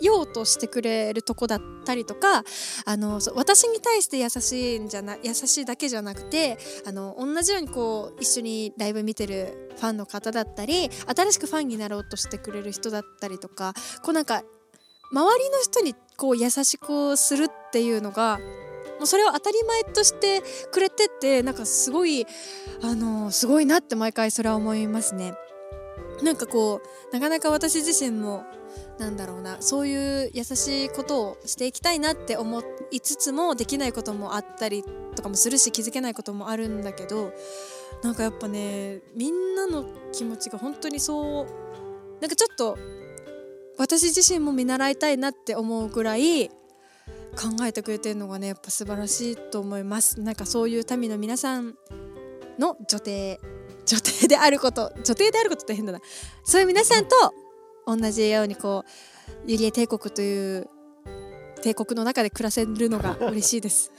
[0.00, 2.42] えようとしてくれるとこだったりとか
[2.84, 14.42] あの私に対して優しいんじゃな優しいだけじゃなくてあの同じようにこう一緒にライブ見てるファンの方だったり新しくファンになろうとしてくれる人だったりとかこうなんか
[15.12, 18.38] 周りの人にこう優しくするっていうのが
[18.98, 22.26] もうそれを当たり前としてくれててなんかすごい
[22.82, 25.34] あのすごいなって毎回それは思いますね。
[26.22, 26.80] なんかこ
[27.10, 28.44] うなかなか私自身も
[28.98, 34.82] なんだろうなそういう優しいことをしていきたいなって思いつつもできないこともあったり
[35.14, 37.32] とかもするし気づけないこともあるんだけど
[38.02, 41.46] なんかやっぱねみんなの気持ちが本当にそう
[42.20, 42.76] なんかちょっと
[43.78, 46.50] 私自身も見習いたいなって思うぐらい
[47.38, 50.20] 考えてくれてるのがねやっぱ素晴らしいと思います。
[50.20, 51.76] なんかそういう民の皆さん
[52.58, 53.40] の女帝
[53.86, 56.00] 女帝であること女帝であることって変だな。
[56.42, 57.14] そういう皆さんと
[57.86, 58.84] 同じようにこ
[59.46, 60.68] うユリエ帝国という
[61.62, 63.92] 帝国の中で暮らせるのが嬉しいです。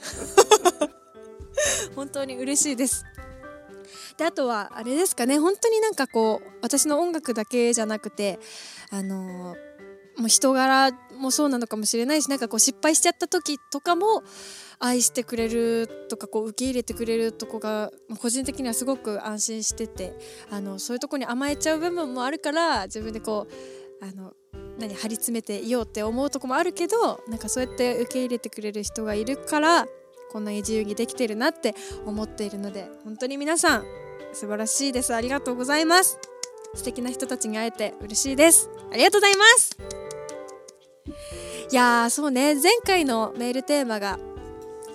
[1.96, 3.04] 本当に嬉しいです。
[4.18, 5.38] であとはあれですかね。
[5.38, 8.38] 本当になんかこう私の音楽だけじゃなくて
[8.90, 9.69] あのー
[10.20, 14.22] もう人柄もそうなのかもしれないしなんかこう失敗しちゃった時とかも
[14.78, 20.14] 愛してくれるとかこう受け入れてくれるとこが個人的にはすごく安心してて
[20.50, 24.32] あのそういうとこに甘えちゃう部分もあるから自分でこうあの
[24.78, 29.86] 何張り詰めていようって思うとこもあるけどなんかそうやって受け入れてくれる人がいるから
[30.32, 31.74] こんなに自由にできてるなって
[32.06, 33.84] 思っているので本当に皆さん
[34.32, 35.14] 素晴らしいです。
[35.14, 36.18] ありがとうございます。
[36.74, 38.70] 素敵な人たちに会えて嬉しいです。
[38.92, 39.76] ありがとうございます。
[41.70, 42.56] いやーそうね。
[42.60, 44.18] 前回のメールテーマが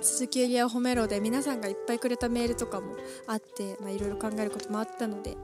[0.02, 5.38] 鈴木エリアを褒めろで皆さんがいっぱいくれたメールとかもあっていろいろ考えることもあったので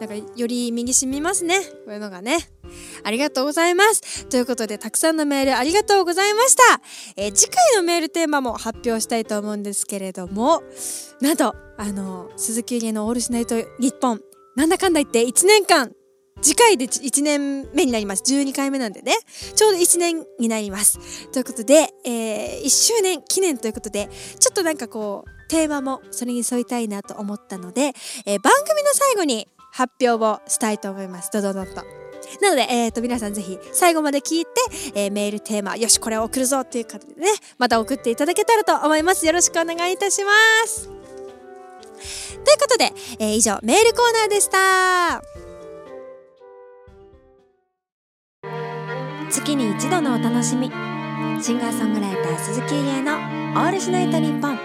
[0.00, 1.60] なんかより身に染みますね。
[1.60, 2.38] こういうのがね。
[3.04, 4.26] ありがとうございます。
[4.26, 6.62] ということでたくさんのメールありがとうございました、
[7.16, 10.64] えー、次回のメールテーマも発表したいと思うんですけれども
[11.20, 14.20] なんとあの鈴木エリアのオールシナイト日本
[14.56, 15.92] なんだかんだ言って1年間
[16.42, 18.22] 次回で1年目になります。
[18.24, 19.14] 12回目なんでね。
[19.54, 21.28] ちょうど1年になります。
[21.30, 27.92] ということで、えー、1周年記念ということでちょっとなんかこうテーマもそれに沿いたいなと思ったので、
[28.26, 31.30] えー、番組の最後に発表をしたいと思います。
[31.32, 31.82] どどどんと。
[32.40, 34.50] なので、えーと、皆さんぜひ最後まで聞いて、
[34.94, 37.28] えー、メールテーマよしこれを送るぞっていう形でね
[37.58, 39.26] また送っていただけたらと思います。
[39.26, 40.32] よろしくお願いいたしま
[40.66, 40.86] す。
[40.86, 45.41] ということで、えー、以上メールコーナーでした。
[49.32, 50.70] 月に一度のお楽しみ。
[51.40, 53.14] シンガーソングライター鈴木入江の
[53.56, 54.58] 「オールシナイトニッポン」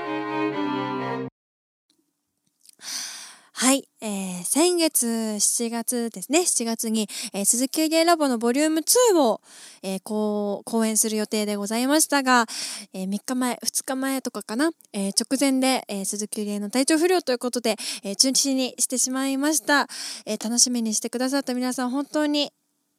[3.54, 9.40] はい、えー、先月7月ですね、7月に、えー、鈴木芸ラボのボリューム2を、
[9.84, 12.46] えー、こう講演する予定でございましたが、
[12.94, 19.88] えー、3日前、2日前とかかな、えー、直前で、えー、鈴木芸の体調不良ということで、えー、中止にしてしまいました、
[20.26, 20.44] えー。
[20.44, 22.52] 楽しみにしてくださった皆さん本当に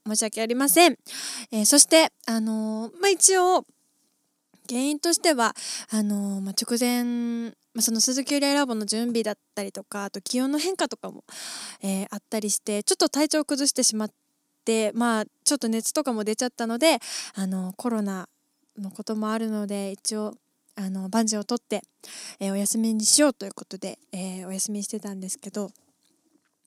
[0.09, 0.97] 申し訳ありません。
[1.53, 3.65] えー、そして、あのー、まあ、一応、
[4.69, 5.55] 原因としては、
[5.91, 11.23] あのー、まあ、直前、まあ、その鈴木ゆりラボの準備だったりとかあと気温の変化とかも、
[11.81, 14.11] え、あったりしてちょっと体調を崩してしまっ
[14.65, 16.99] てまあちょっと熱とかも出ちゃったので
[17.35, 18.29] あのコロナ
[18.77, 20.35] のこともあるので一応
[20.75, 21.83] あの万事を取って、
[22.41, 25.71] え、お休みにしようということで、え、お休みしてたんですけど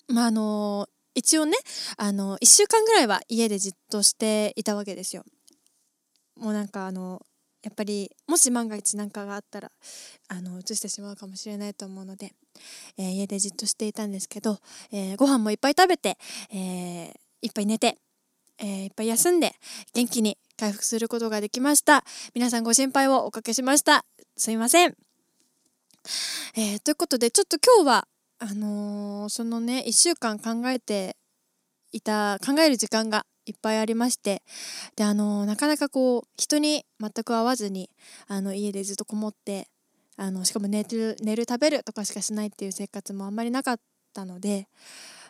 [0.08, 1.58] まああの一応ね
[1.98, 5.24] あの1週間ぐらいは家でじっとしていたわけですよ。
[6.38, 7.22] もうなんかあの
[7.64, 9.72] やっぱりもし万が一何かがあったら
[10.30, 12.34] あの移してしまうかもしれないと思うので、
[12.98, 14.58] えー、家でじっとしていたんですけど、
[14.92, 16.18] えー、ご飯もいっぱい食べて、
[16.52, 17.10] えー、
[17.44, 17.98] いっぱい寝て、
[18.58, 19.54] えー、いっぱい休んで
[19.94, 22.04] 元気に回復することができました。
[22.34, 24.06] 皆さんご心配をおかけしました。
[24.38, 24.96] すみません、
[26.56, 28.08] えー、ということでちょっと今日は
[28.44, 31.16] あのー、そのね1週間考えて
[31.92, 34.42] いた考える時間がいっぱいありまして
[34.96, 37.92] であのなかなかこう人に全く会わずに
[38.28, 39.68] あの家でずっとこもって
[40.18, 43.80] あのしかも寝る寝る食べるとかしかしないっていう生活もあんまりなかっ
[44.12, 44.68] たので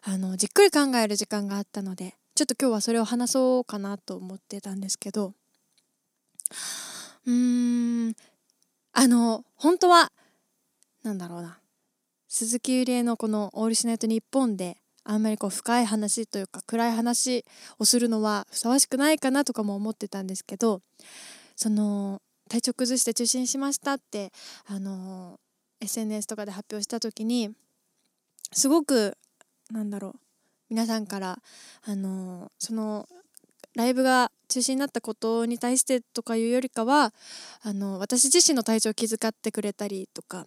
[0.03, 5.33] あのじっくり考える時間があったのでちょっと今日はそれを話そうかなと思ってたんですけど
[7.27, 8.13] うーん
[8.93, 10.13] あの本当は
[11.03, 11.60] なんだろうな
[12.33, 17.43] 鈴木ゆりえのこの「オールシナイトニッポン」であんまりこう深い話というか暗い話
[17.77, 20.81] をするのはふさわしくないかなとかも思ってたんですけど
[21.57, 24.31] その体調崩して中心しましたって
[24.65, 25.41] あの
[25.81, 27.53] SNS とかで発表した時に
[28.53, 29.17] すごく
[29.69, 30.19] なんだろう
[30.69, 31.37] 皆さんから
[31.83, 33.09] あのその
[33.75, 37.13] ライブが中止になったことに対してとかいうよりかは
[37.61, 40.45] あの私自身の体調を気遣ってくれたりとか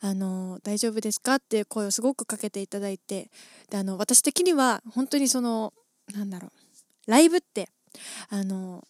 [0.00, 3.28] あの大丈夫ですかっていう声をすごくかけていただいて
[3.70, 5.72] であの私的には本当にその
[6.14, 7.68] なんだろうライブって
[8.28, 8.84] あの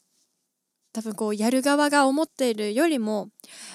[0.93, 3.29] 多分こうやる側が思っているよりも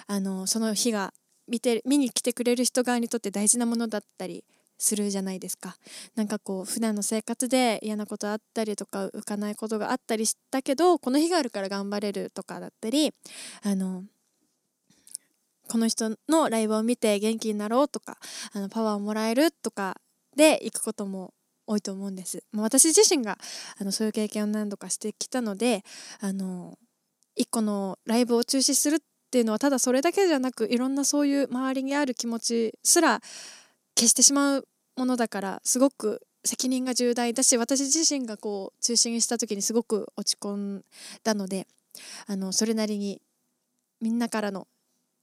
[0.08, 1.13] あのその日が
[1.48, 4.44] 見て見に来てくれる人側にとって大事なものだったり
[4.77, 5.75] するじゃないですか
[6.15, 13.13] なんかこう普段の生活で嫌なことあったりとか浮かないことがあったりしたけどこの日があるから頑張れるとかだったり
[13.63, 14.03] あの
[15.67, 18.17] この人のライブを見て元気になろうとか
[18.53, 19.97] あのパワーをもらえるとか
[20.35, 21.33] で行くことも
[21.67, 22.43] 多いと思うんです。
[22.53, 23.39] 私自身が
[23.79, 25.83] あのそういう経験を何度かしてきたので
[26.19, 26.77] あの
[27.35, 28.99] 一個のライブを中止するっ
[29.31, 33.19] ていうのはただそれだけじゃなくいろんなそういう周りにある気持ちすら
[33.97, 40.86] 消してしまうものだからすごく責任が重大だし私自身がこう中心した時にすごく落ち込ん
[41.23, 41.67] だので
[42.27, 43.21] あのそれなりに
[44.01, 44.67] みんなからの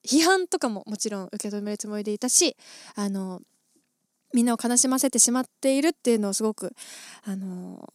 [0.05, 2.57] 批判とかももちろん受け止めるつもりでいたし
[2.97, 3.41] あの
[4.35, 6.73] みんなを悲しませてしまっているっていうのをすごく
[7.25, 7.93] あの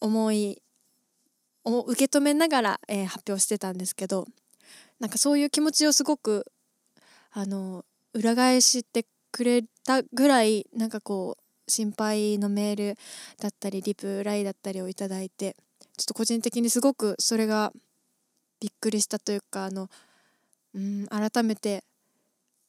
[0.00, 0.60] 思い
[1.64, 4.26] 受け止めながら、えー、発表してたんですけど
[5.00, 6.46] なんかそういう気持ちをすごく
[7.30, 12.98] あの裏返してくれたぐらいなんかこう心配のメール
[13.40, 15.56] だったりリプライだったりをいただいて
[15.96, 17.72] ちょっと個人的にすごくそれが
[18.60, 19.88] びっくりしたというかあの
[20.74, 21.84] うん改めて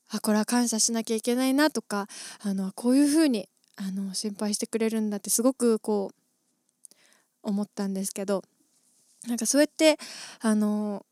[0.09, 2.07] あこれは感謝しなきゃいけないなとか
[2.41, 6.15] あのこういうふうにあの心配してくれるんだってすごくこう
[7.43, 8.43] 思ったんですけど
[9.27, 9.97] なんかそうやって
[10.41, 11.05] あの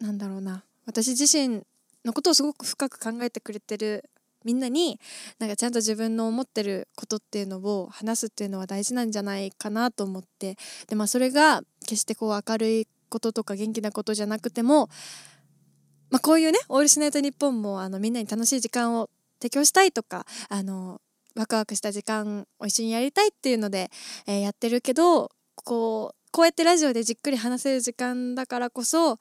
[0.00, 1.62] なんだろうな私自身
[2.04, 4.04] のことをすごく深く考えてくれてる
[4.44, 5.00] みんなに
[5.38, 10.56] なんかちゃんと自分の思ってることっていうのを話すっていうのは大事なんじゃないかなと思って。
[10.88, 14.88] で、まあ、それが決してこう明るいこととか元気なことじゃなくても、
[16.10, 21.00] まあ、こういうね「オールシナイトニッポンも」あのみんなに楽しい時間を提供したいとかあの
[21.34, 23.90] ワクワクした時間を一緒にやりたいっていうので、
[24.26, 29.18] えー、やってるけどこうこうやってラジオでじっくり話せる時間だからこそ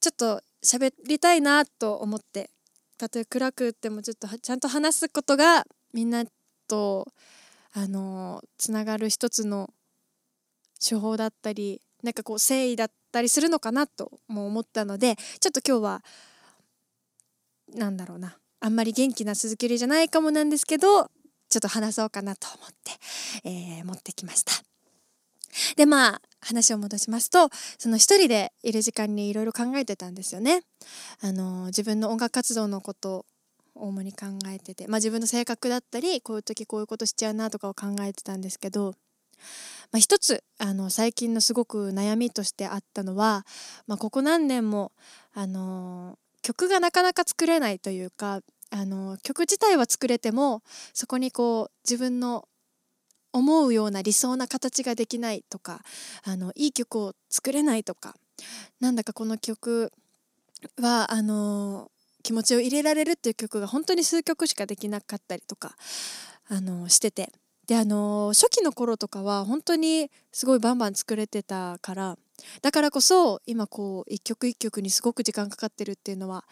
[0.00, 2.50] ちょっと喋りたいなと思って
[3.00, 6.24] たとえ暗くってもちょっとちゃんと話すことがみんな
[6.68, 7.06] と
[7.72, 9.70] あのつながる一つの
[10.86, 16.04] 手法だったりなんかこう誠意だったりするのかなとも思ったのでちょっと今日は
[17.74, 24.52] なんだろうなあんまり元気な鈴木りじゃないかもなんですけどちょっと話そうかなと思って、えー、持ってきました。
[25.76, 30.62] でまあ話を戻しますとその一人でいる時間にいろいろ考えてたんですよね。
[31.20, 33.26] あの自分の音楽活動のこと
[33.74, 38.94] を主に考えてて、まあ、自分の性格だったりこういう時こういうことしちゃうなとかを考えてたんですけど、
[39.92, 43.44] まあ、一つあの最近のすごく悩みとしてあったのは、
[43.86, 44.92] まあ、ここ何年も
[45.34, 50.62] あの曲がなかなか作れないというかあの曲自体は作れても
[50.94, 52.46] そこにこう自分の
[53.32, 55.80] 思うような理想な形ができないとか
[56.24, 58.14] あのいい曲を作れないとか
[58.80, 59.92] なんだかこの曲
[60.80, 61.90] はあの
[62.22, 65.76] 気持ちを入れられるっていう曲が本当に数曲しかできなかったりとか
[66.48, 67.32] あのしてて。
[67.66, 72.18] であの初期の頃とかは本当にすごいバンバン作れてたから
[72.62, 76.44] だからこそ今こう一曲一曲にすごく時間かかってるっていうのは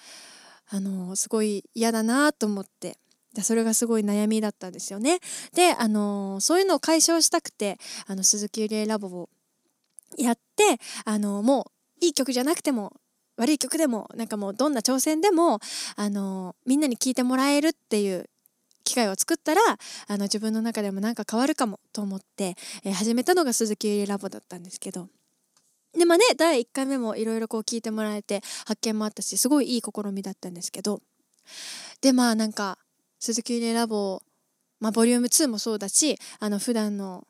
[0.69, 2.99] あのすごい嫌だなと思って。
[3.39, 5.21] でそれがすごい悩みだったんですよね。
[5.55, 7.79] であのそういうのを解消したくて
[8.09, 9.29] あの鈴木ゆりえラボを
[10.17, 11.71] やってあのも
[12.03, 12.95] ういい曲じゃなくても
[13.37, 15.61] 悪い曲でもなんかもうどんな挑戦でも
[15.95, 18.29] あのみんなに聴いてもらえるっていう
[18.83, 19.61] 機会を作ったら
[20.09, 25.07] あの自分の中でもなんか変わるかもと思って、えー、始めたのが鈴木ゆりラボだったんですけど
[25.97, 31.03] でまあね第1回目もいろいろこう聞いてもらえて発見もあったしすごいいい試みだったんですけど
[32.01, 32.79] でまあなんか
[33.19, 34.23] 鈴木ゆりラボ、
[34.81, 37.27] まあ、ボリューム2もそうだしあの普段の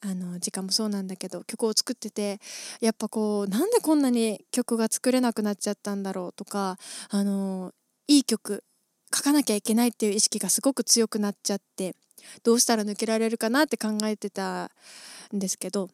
[0.00, 2.38] あの時間もそうなんだけど曲を作ってて
[2.80, 6.78] やっぱこうなんでこんなに曲が作れなくなっちゃったんだろうとか
[7.10, 7.72] あの
[8.06, 8.62] いい曲
[9.12, 11.96] 書かなきゃいけないっていう意識がすごく強くなっちゃって
[12.44, 14.70] どうしたら抜けられるかなって考えてた
[15.34, 15.88] んですけど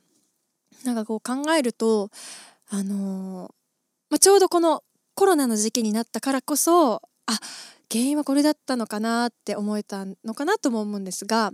[0.84, 2.10] なんかこう考えると
[2.68, 3.54] あの、
[4.10, 4.82] まあ、ちょうどこの
[5.14, 7.00] コロナの時期になったからこそあ
[7.94, 11.52] 原因はこれだったのかなって思えたのかなとも思うんですが、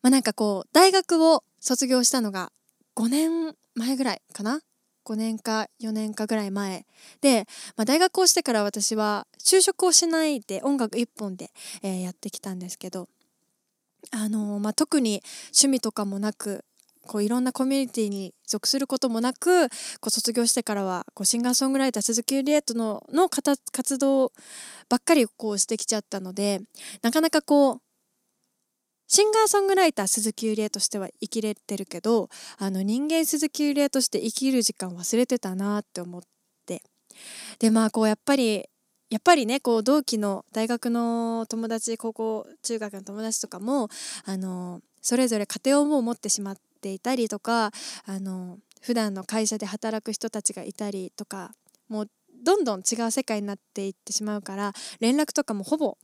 [0.00, 2.50] まあ、なんかこう大学を卒業したのが
[2.96, 4.60] 5年前ぐらいかな
[5.04, 6.86] ？5年か4年かぐらい前
[7.20, 11.50] で、まあ、大学をしてから私は就職をしないで音楽一本で、
[11.82, 13.06] え、やってきたんですけど、
[14.10, 16.64] あのー、まあ、特に趣味とかもなく
[17.08, 19.74] こういろんなコミュニティに属することもなくこ
[20.06, 24.32] う卒業してからはこうシンガーソングライター鈴木ゆりえとのの活動
[24.88, 26.60] ばっかりこうしてきちゃったので
[27.02, 27.80] なかなかこう
[29.08, 32.28] シンガーソングライター鈴木ゆりえとしては生きれてるけど
[32.58, 36.28] あの人間鈴木ゆりえとして生きる時間忘れてたなって思って。
[37.58, 38.66] でまあこうやっぱり
[39.10, 43.88] やっぱりねこう同期の大学の友達高校中学の友達とかも
[44.24, 47.72] あのそれぞれ家庭をもう持ってしまっていたりとか
[48.06, 51.52] あの普段の会社で働く人たちがいたりとか
[51.88, 52.10] もう
[52.42, 55.98] どんどん違う世界になっていってしまうから連絡とかもほぼ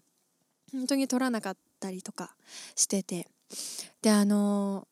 [0.72, 2.34] 本当に取らなかったりとか
[2.74, 3.28] してて。
[4.02, 4.88] であの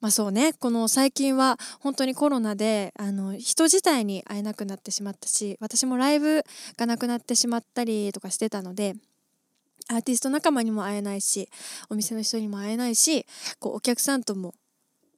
[0.00, 6.44] まあそうねこの最近は本当にコロナであの人自体に会えなくなってしまったし私もライブ
[6.76, 8.94] がなくなってしまったりとかしてたので
[9.88, 11.48] アーティスト仲間にも会えないし
[11.88, 13.24] お店の人にも会えないし
[13.58, 14.54] こうお客さんとも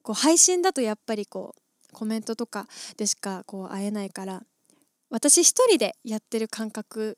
[0.07, 4.41] こう配信だとやっぱりこうコメントとかでしかこう会えないから
[5.09, 7.17] 私一人でやってる感覚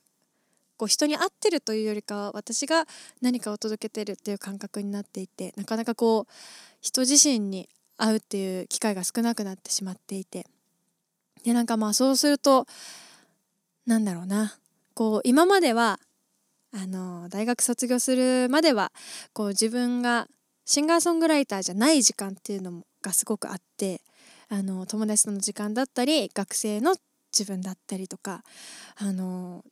[0.75, 2.85] こう人に会ってるというよりかは私が
[3.21, 6.33] 何かを届けてるっていう感覚になっていてなかなかこう
[6.81, 10.47] 人自身に会うっていう機会が少なくなってしまっていて。
[11.43, 12.65] でなんかまあそうすると
[13.85, 14.57] なんだろうな。
[14.95, 15.99] こう今までは
[16.73, 18.91] あの大学卒業するまでは
[19.33, 20.27] こう自分が
[20.70, 24.01] シンガーソングライターじゃない時間っていうのがすごくあって
[24.49, 26.95] あの友達との時間だったり学生の
[27.36, 28.43] 自分だったりとか
[28.97, 29.65] あの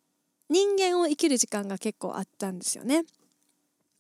[0.50, 3.04] 人間を生きる時間が結構あったんですよね。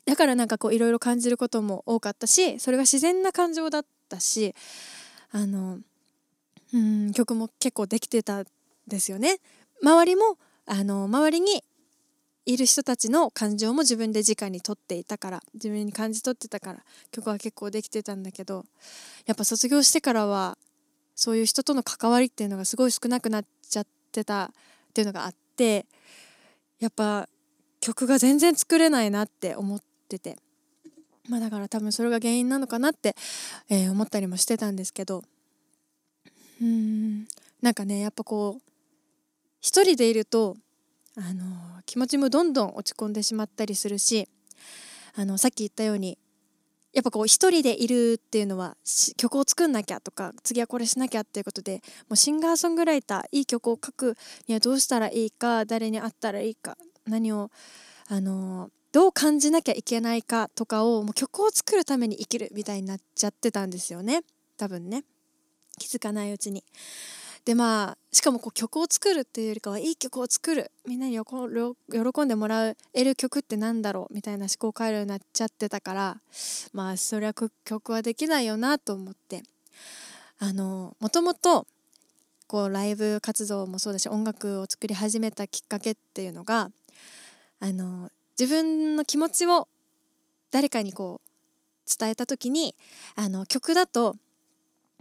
[0.05, 4.55] だからなんかこういろいろ感じることも多かったしそれが自然な感情だったし
[5.31, 5.77] あの
[6.73, 8.45] うん曲も結構できてたん
[8.87, 9.37] ですよね。
[9.83, 11.63] 周りもあの周りに
[12.47, 16.79] いる人たちの感情も自分で直に取っていたから自分に感じ取ってたから
[17.11, 18.63] 曲は結構できてたんだけど
[19.25, 20.57] やっぱ卒業してからは
[21.13, 24.49] そういう人との関わりっていうのがすごい少なくなっちゃってたっ
[24.93, 25.85] ていうのがあって
[26.79, 27.27] やっぱ
[27.81, 30.37] 曲が全然作れないなって思ってて。
[31.27, 33.13] まあだから多分それが原因なのかなって、
[33.67, 35.23] えー、思ったりもしてたんですけど。
[36.61, 37.27] うん。
[37.61, 38.71] なんかねやっぱこう
[39.59, 40.55] 一人でいると
[41.17, 44.29] あの気持ちもどんどん落ち込んでしまったりするし
[45.15, 46.19] あのさっき言ったように
[46.93, 48.75] やっぱこう一人でいるっていうのは
[49.17, 54.15] 曲を作んなきゃとか次はこれしなきゃっていうことでもうシンガーソングライターいい曲を書く
[54.47, 57.49] にはどうしたらいいか誰に会ったらいいか何を
[58.07, 64.21] あのどう感じなきゃいけないかとかをもう曲を作るために生きるみたいになっちゃってたんですよね
[64.57, 65.03] 多分ね
[65.79, 66.63] 気づかないうちに。
[67.47, 70.69] でまあしかもこう曲を作るっていうよりかはいい曲を作る。
[70.85, 76.17] みんなに喜んでもらえる曲ってなんだろうみたいな思考回路になっちゃってたから
[76.73, 77.33] まあそれは
[77.63, 79.43] 曲はできないよなと思って。
[80.39, 81.65] あのもともと
[82.47, 86.69] こうライブ活動もそうだし音楽を作り始めたきっかけっていうのが
[87.61, 89.69] あの自分の気持ちを
[90.51, 92.75] 誰かにこう伝えた時に
[93.15, 94.17] あの曲だと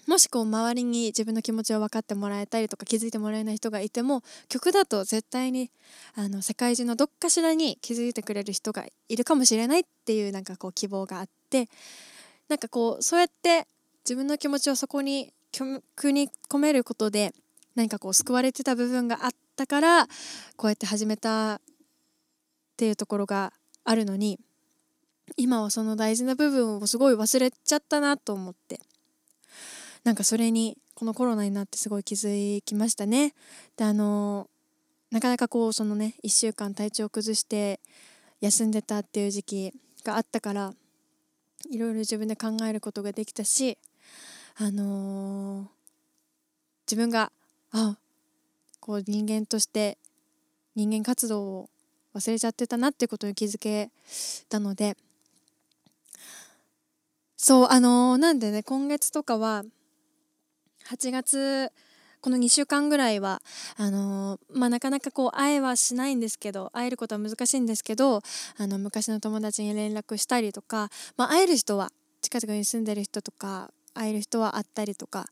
[0.07, 5.71] もしこう周りに自分の気持ちを分かってもらえたりとか気づいてもらえない人がいても曲だと絶対に
[6.15, 11.69] あの世界中のどっかしらに気づいてくれる人がいるかもしれないっていうなんかこう希望があって
[12.49, 13.67] なんかこうそうやって
[14.05, 17.33] 自分の気持ちをそこに曲に込めることで
[17.75, 20.07] 何かこう救われてた部分があったから
[20.57, 21.61] こうやって始めたっ
[22.77, 23.53] ていうところが
[23.85, 24.39] あるのに
[25.37, 28.79] 今はその大事な部分をすごい忘れちゃったなと思って。
[30.07, 33.35] なんかそれにこのコロナになってすごい気づきましたね。
[33.77, 34.49] であの
[35.11, 37.81] なかなかこうそのね1週間体調を崩して
[38.41, 39.73] 休んでたっていう時期
[40.05, 40.75] があったから
[41.73, 43.79] いろいろ自分で考えることができたし
[44.59, 45.67] あのー、
[46.87, 47.33] 自分が
[47.73, 47.97] あ
[48.79, 49.99] こう人間として
[50.77, 51.71] 人間活動を
[52.15, 53.91] 忘れちゃってたなってことに気づけ
[54.49, 54.97] たので
[57.37, 59.65] そうあのー、なんでね今月とかは
[60.89, 61.73] 8月
[62.21, 63.43] この2週間ぐらいは
[63.77, 68.23] あのー、まあ、なかなかこう会えはしないんですけど会えることは難しいんですけど
[68.57, 75.27] あの昔の友達に連絡したりとか、まあ、会える人は近くに住んでる人とか会える人は会ったりとか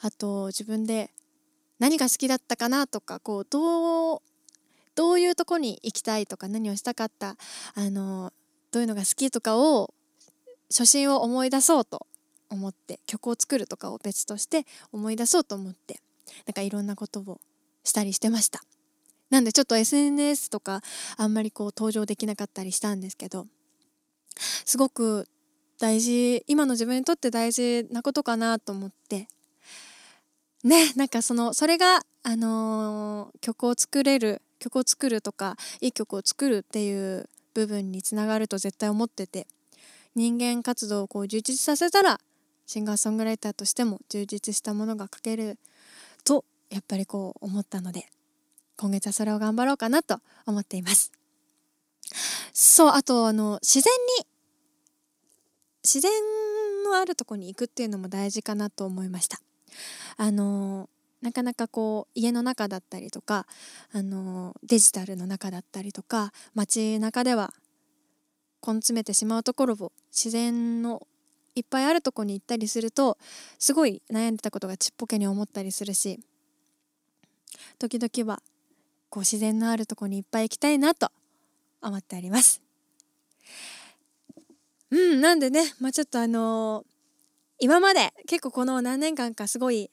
[0.00, 1.10] あと自分で
[1.78, 4.18] 何が好きだったかなとかこうどう
[4.94, 7.36] どういうとこに行きたいとか何をしたかった
[7.74, 8.32] あの
[8.70, 9.92] どういうのが好きとかを
[10.68, 12.06] 初心を思い出そうと
[12.50, 16.00] 思って曲を作るとかを別として思い出そうと思って
[16.46, 17.40] なんかいろんなことを
[17.84, 18.60] したりしてました。
[19.30, 20.82] なんでちょっと SNS とか
[21.16, 23.46] あんまりこう登場できなかったりしたんですけど
[24.64, 25.28] すごく
[25.78, 29.28] 大事今の自分にとって大事なことかなと思って
[30.64, 39.46] ねなんかそのそれがあのー、曲を作れる曲を作るとかいい曲を作るっていう部分につながると絶対思ってて
[40.14, 42.20] 人間活動をこう充実させたら
[42.70, 45.58] シンガーソングライターとしても充実したものが書ける
[46.22, 48.06] とやっぱりこう思ったので
[48.76, 51.10] 今月はそれを頑張ろうかなと思っています。
[52.52, 54.26] そうあとあの自然に
[55.82, 56.12] 自然
[56.84, 59.40] のあるとこに行くっていうのも大事かなと思いました。
[60.16, 60.88] あの
[61.22, 63.48] なかなかこう家の中だったりとか
[63.92, 67.52] あのデジタルの中だったりとか街中では
[68.64, 71.08] 根詰めてしまうところを自然の
[71.54, 73.18] いっぱいあるとこに行ったりすると
[73.58, 76.20] すごい悩んでたことがちっぽけに思ったりするし
[77.78, 78.40] 時々は
[79.08, 81.10] こう自然のあるとこにいっぱい行きたいなと
[81.82, 82.60] 思っております。
[84.90, 86.84] うんなんでねまあちょっとあのー、
[87.60, 89.88] 今まで結構この何年間かすごい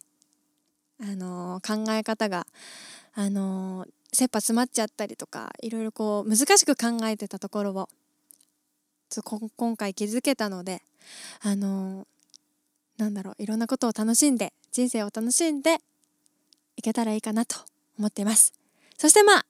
[0.99, 2.47] あのー、考え方が
[3.14, 7.89] あのー、切羽詰まっちゃったりとかいろいろこう難しく考えてたところを
[9.55, 10.82] 今回気づけたので
[11.41, 12.05] あの
[12.97, 15.78] なんだろういろんなことを楽しんで人生を楽しんで
[16.76, 17.58] いけたらいいかなと
[17.97, 18.53] 思っています。
[18.97, 19.45] そしてまあ、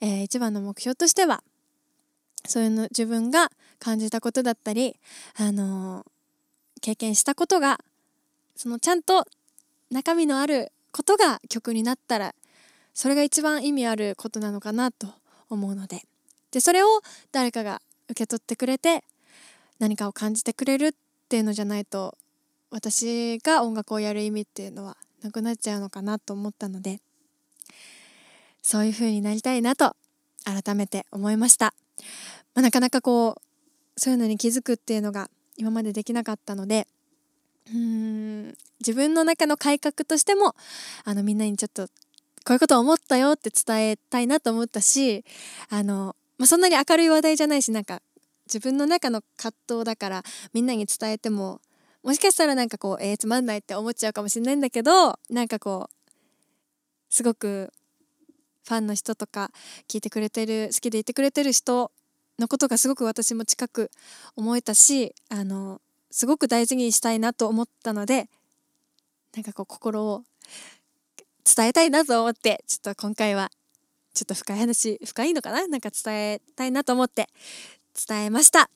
[0.00, 1.42] えー、一番の目標としては
[2.46, 4.96] そういうの自分が感じたことだったり
[5.36, 6.06] あの
[6.80, 7.78] 経験したことが
[8.56, 9.24] そのちゃんと
[9.90, 12.34] 中身のあることが曲になったら
[12.94, 15.08] それが一番意味あることなのかなと
[15.48, 16.02] 思うので。
[16.50, 16.88] でそれを
[17.30, 19.04] 誰かが受け取ってくれて
[19.78, 20.92] 何かを感じてくれるっ
[21.28, 22.16] ていうのじゃないと
[22.70, 27.00] 私が音楽をやる意味っていうのはなくなっちゃうのかなと思ったので
[28.62, 29.96] そういう風になりたいなと
[30.44, 31.74] 改めて思いました、
[32.54, 36.86] まあ、なかなかこうそういうのに気づくっていうのが今までできなかったので
[37.68, 37.78] うー
[38.48, 40.54] ん自分の中の改革としても
[41.04, 41.88] あのみんなにちょっと
[42.44, 45.24] こういうことを思ったよって伝えたいなと思ったし
[45.68, 48.00] あの、まあ、そんなに明るい話題じゃないしなんか
[48.46, 50.22] 自分の中の葛藤だから
[50.54, 51.60] みんなに伝えても
[52.02, 56.10] もしかしたらなんかこうえー、つまんないって思っちゃうかもしれないんだけどなんかこう
[57.10, 57.70] すごく
[58.66, 59.50] ファンの人とか
[59.86, 61.92] 聞いてくれてる好きでいてくれてる人
[62.38, 63.90] のことがすごく私も近く
[64.34, 68.30] 思えたしあのすごく大事にしたいなと思ったので
[69.36, 70.22] なんかこう心を
[71.44, 73.50] 伝えたいなと思ってちょっと今回は
[74.14, 75.66] ちょっと深い話深いのかな？
[75.66, 77.28] なんか伝えたいなと思って
[78.08, 78.70] 伝えました。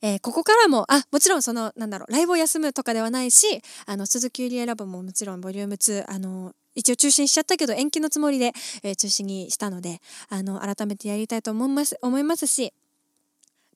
[0.00, 8.52] えー、ここからもあもちろんそのなんだろうライブを休むとかではないしあの鈴木ゆりえラボももちろんボリューム2あの一応中止にしちゃったけど延期のつもりで、
[8.82, 10.00] えー、中止にしたので
[10.30, 12.72] あの改めてやりたいと思います思いますし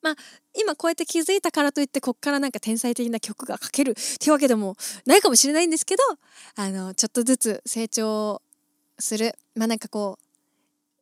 [0.00, 0.14] まあ
[0.58, 6.02] 今こうやって気づいたからといってこっからなんか天才的な曲が書けるっていうわけでもないかもしれないんですけど
[6.56, 8.40] あのちょっとずつ成長
[8.98, 10.23] するまあなんかこう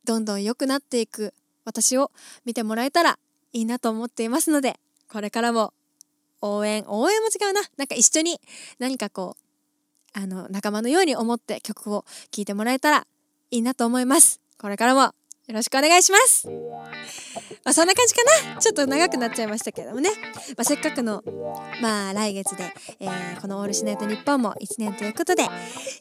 [0.05, 1.33] どんどん良くなっていく
[1.65, 2.11] 私を
[2.45, 3.19] 見てもらえたら
[3.53, 4.79] いいなと思っていますので
[5.11, 5.73] これからも
[6.41, 7.61] 応援応援も違うな。
[7.77, 8.41] なんか一緒に
[8.77, 13.07] 何かこうあの仲間のように思って曲を聴いてもらえたら
[13.49, 14.41] いいなと思います。
[14.57, 15.13] これからも
[15.47, 16.47] よろしくお願いします。
[17.65, 18.21] まあそんな感じか
[18.53, 18.61] な。
[18.61, 20.09] ちょっと長くなっちゃいましたけどもね、
[20.57, 21.21] まあ、せっかくの
[21.81, 25.43] まあ来月で、えー、この「オールシナイトニッポン」も1年ということで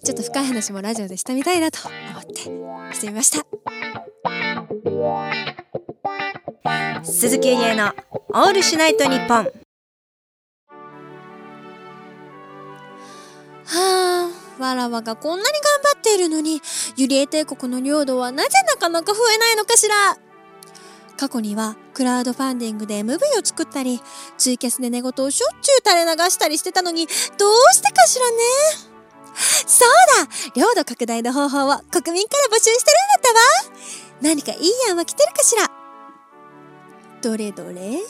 [0.05, 2.35] ちょっと深い話もラジオでしてみたいなと思って
[2.95, 3.45] してみました。
[7.05, 7.93] 鈴木ゆりえの
[8.29, 9.47] オールシュナイトニッポンは
[14.39, 14.42] あ。
[14.63, 16.63] わらわがこんなに頑張っているのに
[16.97, 20.17] ゆりえ帝国の領土はなぜなかなか増えないのかしら。
[21.19, 24.01] 過去にはクラウドファンディングで MV を作ったり
[24.39, 28.37] ツイキャスで寝言をしょっちゅう垂れ流したりしてたのにどうしてかしらね。
[29.67, 29.89] そう
[30.27, 33.33] だ領土拡大の方法を国民から募集してるんだっ
[33.69, 33.83] たわ。
[34.21, 35.71] 何かいい案は来てるかしら。
[37.21, 38.01] どれどれ。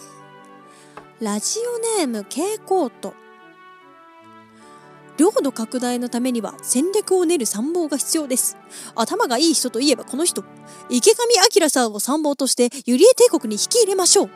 [1.21, 3.22] ラジオネーム K コート。
[5.19, 8.57] 領土拡大のためには戦略を練る参謀が必要です。
[8.95, 10.45] 頭がいい人といえばこの人。
[10.89, 14.31] 池上彰さんを参謀としてユリエ帝国に引き入れましょう。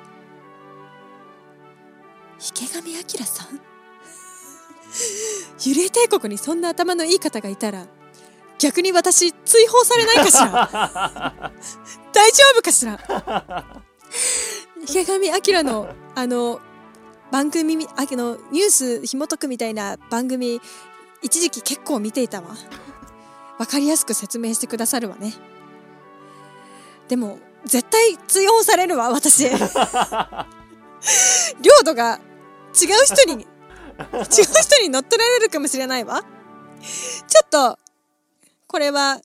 [2.41, 3.61] 池上彰さん？
[5.65, 7.87] ユリエ帝国にそんな頭のいい方がいたら
[8.59, 10.71] 逆に私追放されないかしら？
[12.13, 12.99] 大丈夫かしら？
[14.89, 16.61] 池上彰のあの
[17.31, 20.61] 番組あのニュース紐解くみたいな番組
[21.23, 22.55] 一時期結構見ていたわ。
[23.59, 25.35] 分かりやすく説明してくださるわね。
[27.09, 29.49] でも絶対追放されるわ私。
[29.51, 29.59] 領
[31.85, 32.21] 土が
[32.75, 33.47] 違う人に違う
[34.25, 36.23] 人に乗っ取られるかもしれないわ。
[37.27, 37.79] ちょっと
[38.67, 39.21] これは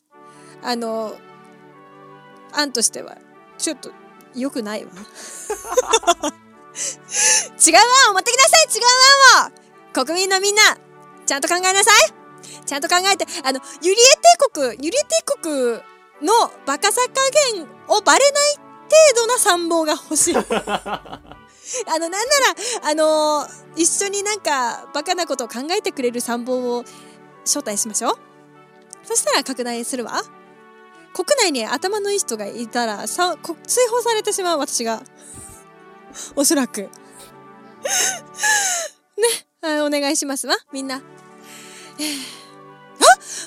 [0.64, 1.16] あの
[2.54, 3.18] 案としては
[3.58, 3.92] ちょっと
[4.36, 4.92] 良くないわ
[6.74, 8.68] 違う案を持ってきなさい。
[8.74, 8.84] 違う
[9.40, 9.62] 案を。
[9.94, 10.62] 国民のみんな
[11.26, 12.22] ちゃんと考えなさい。
[12.66, 14.04] ちゃんと考えてあのユリエ
[14.52, 15.74] 帝国ユリエ帝国
[16.26, 20.36] のバカさ加減をバレない程度な参謀が欲しい。
[21.88, 26.84] あのなんならあの一緒になんかバカなことを考えてくれる参謀を
[27.46, 28.18] 招待しましょう。
[29.04, 30.24] そしたら拡大するわ。
[31.14, 35.04] 国内に頭のいい人がいたらさ追放されてしまう私が
[36.36, 36.82] おそらく。
[39.18, 40.58] ねお願いしますわ。
[40.72, 40.96] みんな。
[40.96, 41.00] あ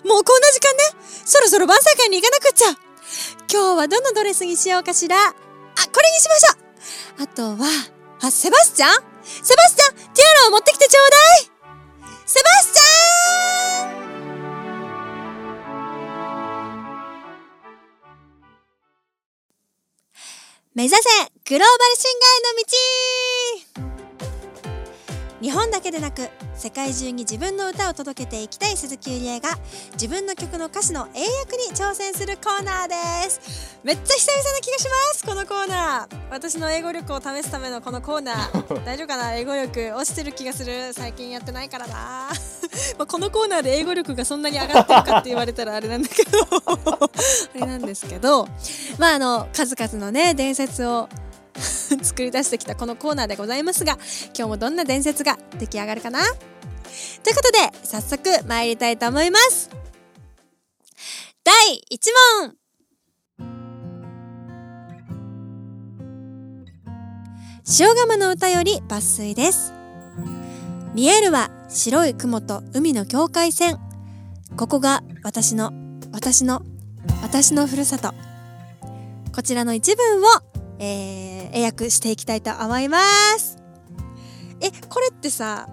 [0.07, 0.85] もうこんな時間ね。
[1.25, 2.71] そろそろ晩餐会に行かなくっちゃ。
[3.53, 5.17] 今日はどのドレスにしようかしら。
[5.17, 5.35] あこ
[6.01, 6.55] れにしましょ
[7.21, 7.23] う。
[7.23, 7.69] あとは
[8.21, 8.91] あセバスチャン？
[9.25, 11.51] セバスチャンティアラを持ってきてちょうだい。
[12.27, 14.14] セバスチャン！
[20.75, 21.03] 目指せ
[21.49, 23.94] グローバルシンガーへの道
[25.45, 29.51] 日本だけでなく世界中に自分の歌を届けていきたい鈴木ゆりえが
[29.93, 33.79] 自分の曲の歌詞の英訳に挑戦するコーナーです。
[33.85, 36.17] めっちゃ久々な気がしますこのコーナー。
[36.31, 38.85] 私の英語力を試すためのこのコーナー。
[38.87, 39.35] 大丈夫かな？
[39.35, 40.95] 英語力落ちてる気がする。
[40.95, 42.31] 最近やってないからな。
[42.97, 46.39] まこのコーナーで英語力がそんなに上がってるかって言われたらあれなんだけど。
[46.65, 47.11] あ
[47.53, 48.49] れなんですけど。
[48.97, 51.11] まああの数々のね伝説を
[52.03, 53.99] 作り出してきたこのコーナーでございますが
[54.37, 56.21] 今日もどんな伝説が出来上がるかな？
[57.23, 59.71] ということで早速参りたいと思います。
[61.43, 61.99] 第1
[62.43, 62.57] 問。
[67.79, 69.73] 塩釜の歌より抜粋です。
[70.95, 73.79] 見えるは白い雲と海の境界線。
[74.57, 75.73] ここが私の
[76.13, 76.63] 私の
[77.23, 78.13] 私のふるさと。
[79.35, 83.01] こちらの一文をえー、英訳していきたいと思いま
[83.39, 83.57] す。
[84.61, 85.69] えこれってさ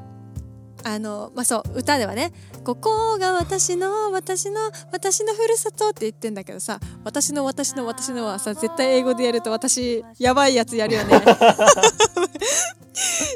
[0.83, 2.31] あのまあそう歌ではね
[2.65, 11.21] 「ここが私の私の私のふるさと」って言ってんだけどさ「私の私の私の」はさ絶対英語でやると私やばいやつやるよね。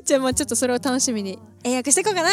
[0.04, 2.30] じゃあまあちょっとそれを楽しみに英訳していこうかな。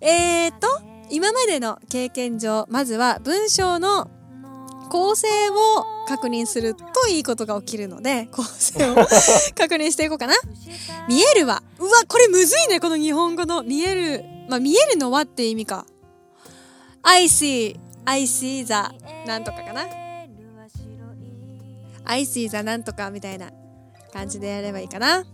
[0.00, 0.68] えーと
[1.10, 4.10] 今までの経験上まずは文章の
[4.88, 8.94] 構成を確認するといいことが起きるので構成を
[9.54, 10.34] 確認していこうかな。
[11.08, 15.86] 見えるはうわこれむずいねこの日本語の見えるまあ見えるのはって意味か。
[17.02, 18.72] I see I see the
[19.26, 19.82] なんとかかな。
[22.04, 23.50] I see the なんとかみたいな
[24.12, 25.24] 感じでやればいいかな。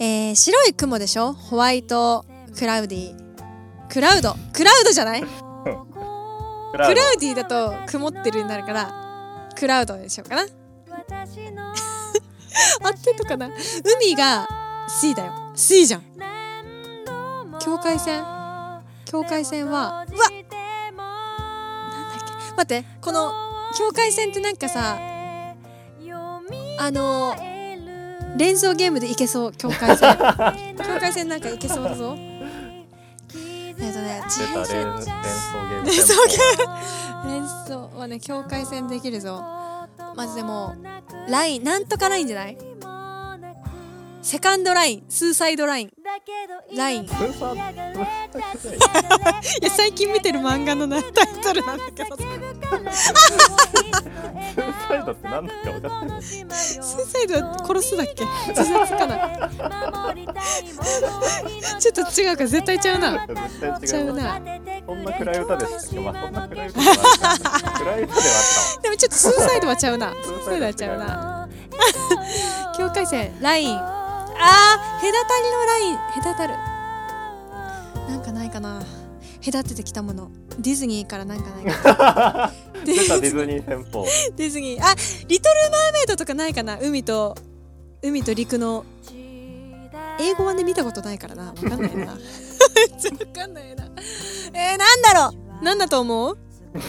[0.00, 1.32] えー、白い雲でしょ？
[1.32, 2.24] ホワイト
[2.58, 3.14] クラウディ。
[3.90, 4.34] クラウド。
[4.52, 5.24] クラウドじゃない？
[6.72, 10.42] ククラウディだと曇ってるになるからクラウドでしょうかな。
[12.82, 13.50] 合ってるのかな。
[14.00, 14.46] 海が
[14.88, 15.32] C だよ。
[15.54, 16.02] C じゃん。
[17.60, 18.24] 境界線。
[19.04, 20.18] 境界線はうわなんだっ
[22.18, 22.54] け。
[22.56, 23.32] 待ってこの
[23.76, 24.98] 境界線ってなんかさ
[26.80, 27.34] あの
[28.36, 29.52] 連想ゲームでいけそう。
[29.52, 30.16] 境界線。
[30.78, 32.16] 境界線なんかいけそうだぞ
[33.80, 35.86] えっとね自閉症連想ゲーム。
[35.86, 37.30] 連想ゲーム。
[37.32, 37.90] 連想。
[37.98, 39.42] はね境界線できるぞ。
[40.14, 40.74] まずでも
[41.28, 42.58] ラインなんとかラインじゃない？
[44.22, 45.04] セカンドライン。
[45.08, 45.92] スーサイドライン。
[46.76, 47.08] ラインい
[49.62, 56.46] や最近見てる漫画のなタイトルなんだけどススーサイドって何だか分かってる？
[56.98, 58.24] ーサイドは殺すだっけ？
[58.48, 59.16] 自殺かな
[61.78, 63.26] ちょっと違うか絶対ちゃうな。
[63.26, 63.34] 絶
[63.88, 64.40] 対違いうな。
[64.86, 66.00] そんな暗い歌でしたっけ？
[66.00, 67.04] まあそんな暗い歌ではない
[67.78, 70.12] 暗い歌ではでもちょっとスーサイドはちゃうな。
[70.22, 71.48] ススーーサイドはちゃうな。
[72.76, 73.97] 境界線ライン
[74.40, 76.54] あー隔たりのライン隔たる。
[78.08, 78.82] なんかないかな。
[79.44, 80.30] 隔ててきたもの。
[80.58, 82.52] ディズニーからなんかないかな。
[82.84, 84.06] ディズニー戦法。
[84.36, 84.84] ディズニー。
[84.84, 84.94] あ
[85.28, 86.78] リトル・マーメイドとかないかな。
[86.80, 87.36] 海と
[88.02, 88.84] 海と陸の。
[90.20, 91.46] 英語はね見たことないからな。
[91.46, 92.06] わかんないな。
[92.06, 92.18] わ
[93.32, 93.84] かんないな。
[94.52, 95.64] えー、なんだろう。
[95.64, 96.38] なんだと思う？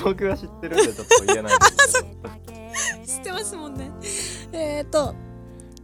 [0.04, 1.54] 僕が知ってるんでちょっと言えない
[3.08, 3.90] 知ってますもんね。
[4.52, 5.16] えーと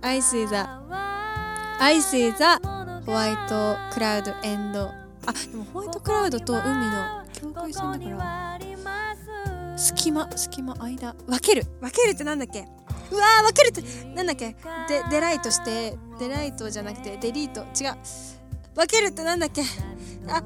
[0.02, 0.56] I see the
[1.80, 2.44] I see the
[3.06, 3.48] white
[3.92, 4.80] cloud and
[5.28, 8.60] あでもホワイトクラウドと海の境界線だから。
[9.78, 11.14] 隙間隙間間。
[11.28, 11.66] 分ける。
[11.82, 12.62] 分けるってなんだっけ？
[13.12, 13.84] うわー分けるって
[14.16, 14.56] なんだっけ？
[14.88, 17.62] でデライトしてデライトじゃなくてデリート。
[17.62, 17.96] 違う。
[18.76, 19.62] 分けるってなんだっけ？
[19.62, 20.46] ああーあーあ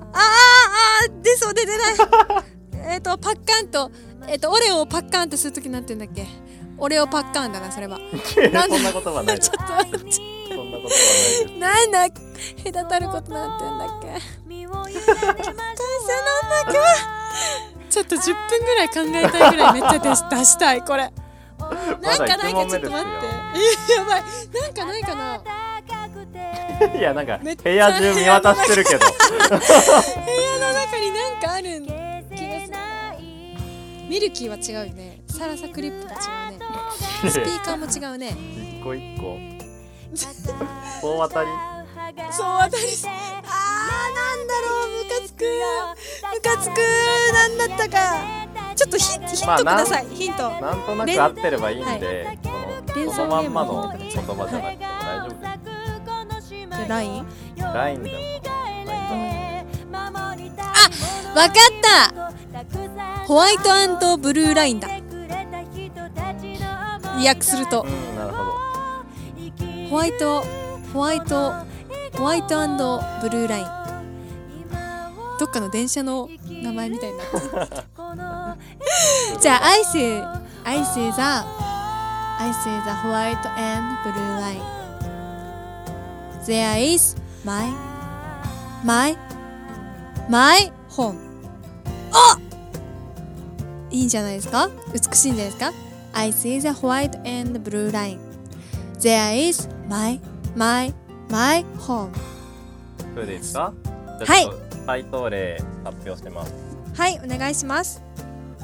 [1.09, 1.95] ー出そうで出ない。
[2.93, 3.91] えっとパッカンと
[4.27, 6.25] えっ、とオレオをパッカンってするときなんて言うんだっけ？
[6.77, 7.97] オレオパッカンだなそれは。
[7.97, 9.39] そんな言葉ない。
[9.39, 10.11] ちょっと待って。
[10.11, 10.25] そん
[11.59, 11.91] なん。
[11.91, 14.07] だ隔たることなんてんだっけ
[14.49, 16.79] 境界線なんだっけ。
[17.89, 21.11] ちょっと10分ぐらい考えたいぐらいめっちゃ出し出したいこれ。
[22.01, 23.27] なんかないかちょっと待って。
[23.89, 24.23] えやばい。
[24.61, 25.41] なんかないかな。
[26.97, 28.99] いやなんか部屋中見渡してるけど。
[28.99, 29.59] 部屋
[30.59, 31.83] の中になんかある
[32.35, 32.69] 気がする。
[32.69, 32.79] な
[34.07, 35.21] ミルキーは違うよね。
[35.27, 36.15] サラサクリップも違
[36.47, 37.29] うね。
[37.29, 38.35] スピーカーも違うね。
[38.79, 39.58] 一個一個
[40.15, 41.49] 総当たり。
[42.31, 42.87] そう当たり。
[42.87, 43.13] すあー
[44.15, 45.43] なんだろうムカつく。
[46.33, 46.77] ムカつく。
[47.33, 47.95] なんだったか。
[48.75, 50.49] ちょっとヒヒントください、ヒント。
[50.49, 52.39] なんとなく合ってればいいんで、
[52.95, 55.35] 連そのそのまんまの言葉じゃなくても大丈夫で
[56.41, 56.49] す。
[56.49, 59.65] でラインラインでもライン
[61.35, 63.25] わかった。
[63.25, 64.87] ホワイトブルーラインだ。
[67.23, 67.81] 訳すると。
[67.81, 68.58] うんなるほど
[69.89, 70.43] ホワイト
[70.93, 71.53] ホワイト
[72.17, 72.57] ホワイト
[73.21, 73.65] ブルーライン
[75.39, 77.41] どっかの電車の名前みたいになってる
[79.39, 80.21] じゃあ I see
[80.63, 84.61] I see the I see the white and blue line
[86.45, 87.71] There is my
[88.83, 89.17] my
[90.29, 91.17] my home
[92.11, 92.37] あ
[93.89, 95.71] いいんじゃないですか美しいんじゃないですか
[96.13, 98.19] I see the white and blue line
[98.99, 100.19] There is my
[100.55, 100.93] my
[101.29, 102.11] my home
[103.13, 103.73] それでいいですか
[104.25, 104.47] はい
[104.85, 106.53] 回答例発表してます
[106.95, 108.03] はいお願いします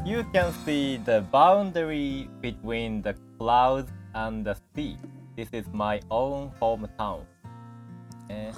[0.06, 4.98] You can see the boundary between the clouds and the sea.
[5.36, 7.22] This is my own hometown.
[8.30, 8.52] え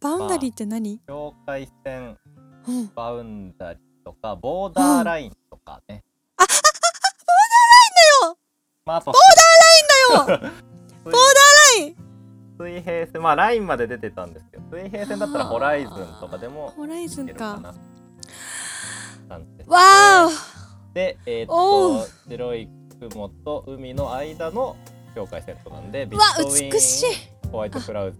[0.00, 2.16] バウンダリーって何、境界線、
[2.66, 6.02] うんバウンダリとか、ボーダーラインとかね。
[8.84, 10.50] まあ、ボーダーラインだよ。
[11.04, 11.22] ボーダー
[11.78, 11.96] ライン。
[12.58, 13.22] 水平線。
[13.22, 17.32] まあラインまで出てたんですけど水平線だったらホライズンとかでもホライズンか。
[17.32, 17.74] いけるかな。
[19.28, 19.64] 感じ
[20.94, 22.68] でえーっおと白い
[23.00, 24.76] 雲と海の間の
[25.14, 27.06] 境界線となんでーわ美しい。
[27.50, 28.18] ホワイトクラウズ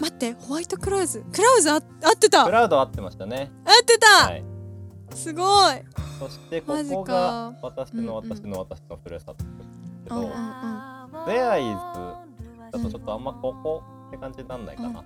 [0.00, 1.24] 待ってホワイトクラウズ？
[1.32, 1.82] クラウズあ合っ
[2.16, 2.44] てた。
[2.44, 3.50] 合クラウド合ってましたね。
[3.82, 4.57] ってた、はい
[5.14, 5.42] すご
[5.72, 5.74] い。
[6.18, 9.48] そしてここかが私のうんうん私の私のふるさとです
[10.04, 10.34] けど、うんうんうん。
[11.24, 11.76] Where is
[12.72, 15.04] だとちょっとあんまここって感じになんないかな。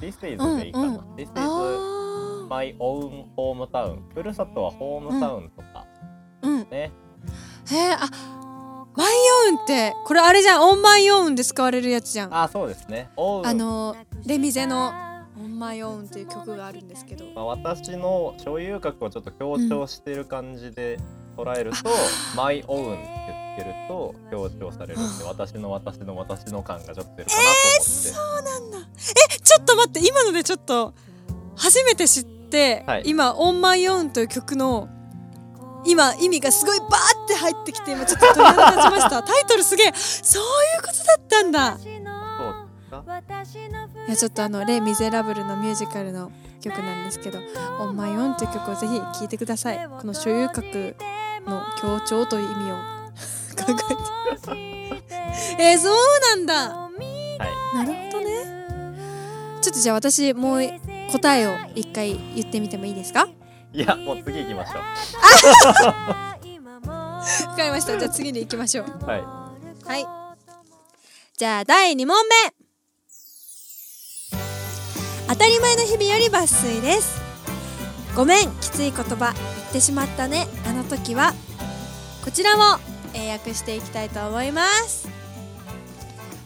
[0.00, 0.84] This is でいいかな。
[0.86, 1.00] うんうん。
[1.14, 3.98] This is あ my own hometown。
[4.14, 5.86] ふるさとはホームタウンとか。
[6.42, 6.58] ーうん。
[6.70, 6.92] ね。
[7.70, 8.08] へえあ
[8.96, 9.08] マイ
[9.48, 10.62] オウンってこれあれじゃん。
[10.62, 12.34] オンマイオウンで使われるやつじゃん。
[12.34, 13.10] ああ、そうですね。
[13.16, 13.58] オウン。
[13.58, 14.92] のレミゼの
[15.56, 20.98] オンマイオウンっていう曲があるんですけどまあ、私の所有格をちょっと強調してる感じで
[21.34, 21.76] 捉えると、
[22.36, 27.82] my own ってつけると強調されるんで、私の私の私の感がちょっと出るかなと思って。
[27.84, 28.78] そうなんだ。
[28.78, 30.94] えちょっと待って今のでちょっと
[31.56, 33.02] 初めて知って、はい。
[33.06, 34.88] 今「オンマイオウンという曲の
[35.86, 39.22] 今意味がすごいバーって入ってきて今ちょっと鳥肌立ちました。
[39.22, 40.46] タイトルすげえそうい
[40.78, 41.78] うことだったんだ
[44.06, 46.30] いやちょっとあの「レ・ミゼラブル」のミュージカルの
[46.60, 47.38] 曲なんですけど
[47.80, 49.88] 「オンマイオンという曲をぜひ聴いてください。
[50.00, 50.96] この所有格
[51.46, 52.76] の強調という意味を。
[53.56, 55.02] 考えて。
[55.58, 56.54] えー、そうなんだ。
[56.76, 56.90] は
[57.74, 57.76] い。
[57.76, 58.34] なるほどね。
[59.62, 60.60] ちょっとじゃあ私もう
[61.12, 63.28] 答えを一回言ってみてもいいですか？
[63.72, 64.78] いや、もう次行きましょ
[66.88, 67.98] わかりました。
[67.98, 68.86] じゃあ次に行きましょう。
[68.86, 69.06] う。
[69.06, 69.22] はい。
[69.84, 70.06] はい。
[71.36, 72.65] じゃあ第2問目
[75.28, 77.20] 当たり前の日々より抜粋です。
[78.14, 79.32] ごめんきつい言葉。
[79.34, 80.46] 言ってしまったね。
[80.66, 81.34] あの時は。
[82.24, 82.78] こちらを
[83.12, 85.08] 英訳していきたいと思います。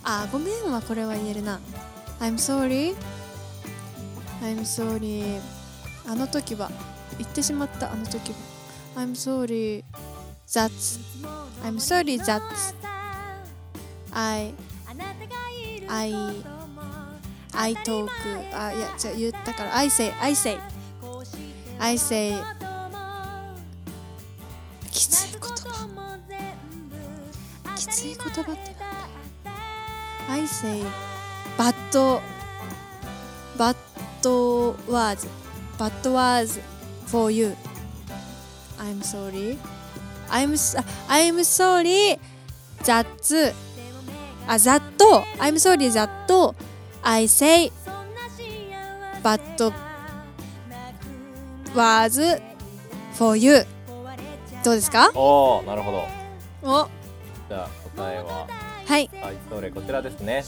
[0.02, 1.60] あごめんはこれは言えるな。
[2.20, 2.94] I'm sorry
[4.42, 5.40] I'm sorry
[6.06, 6.70] あの時は。
[7.18, 7.92] 言ってしまった。
[7.92, 8.50] あの時は。
[8.96, 9.84] I'm sorry
[10.46, 10.98] that's
[11.62, 12.74] I'm sorry that's
[14.12, 14.52] I
[15.88, 16.59] I
[17.54, 18.10] I talk
[18.52, 20.58] あいやじゃ言ったから I say I say
[21.78, 22.34] I say
[24.90, 25.88] きつい言葉
[27.76, 29.50] きつい言葉ってなんだ
[30.28, 30.82] I say
[31.56, 31.74] bad
[33.58, 33.76] bad
[34.88, 35.26] words
[35.78, 36.60] bad words
[37.06, 37.56] for you
[38.78, 39.58] I'm sorry
[40.30, 40.54] I'm
[41.08, 42.18] I'm sorry
[42.84, 43.54] that
[44.46, 46.08] あざっと I'm sorry that
[47.02, 47.72] I say
[49.22, 49.40] bad
[51.74, 52.42] words
[53.14, 53.64] for you
[54.62, 55.10] どうですか？
[55.14, 56.04] おお、なるほど。
[56.62, 56.88] お
[57.48, 58.46] じゃあ答えは、
[58.86, 60.44] はいはい、それこちらですね。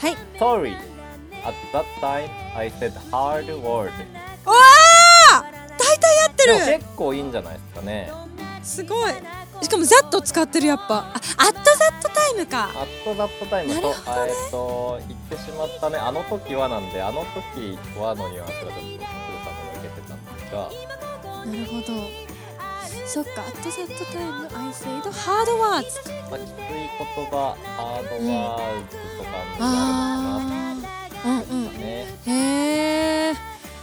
[0.00, 0.76] はい Sorry.
[1.44, 3.90] At that time, I said hard word.
[4.44, 4.54] わ
[5.32, 5.44] あ
[5.78, 6.42] 大体合って
[6.72, 8.10] る結構いいんじゃないですかね。
[8.62, 9.12] すごい
[9.62, 10.96] しかもざっと使ってるやっぱ。
[10.96, 12.64] あアットザットタイムか。
[12.64, 14.32] アットザットタイムと、なるほどね。
[14.32, 20.58] えっと、言ってしまったね、あの時はなんで、あの時はのニュアンスがちょっと、スーさんも抜けてたんですが、
[21.46, 22.34] なるほど。
[23.06, 25.60] そっかアットザットタイム I said hard words
[26.30, 29.76] まあ、きつい言葉、ハードワーズとかになる
[30.42, 31.28] のかあー。
[31.28, 31.64] うんうん。
[31.64, 31.70] な。
[31.78, 31.84] ね。
[32.26, 32.28] へ
[33.30, 33.34] え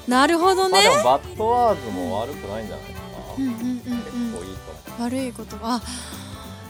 [0.07, 0.73] なるほどね。
[0.73, 3.01] まあでも、バッドワーズも悪くないんじゃないですか。
[3.37, 4.20] うんうんうんうん。
[5.01, 5.57] 悪いこと。
[5.61, 5.81] あ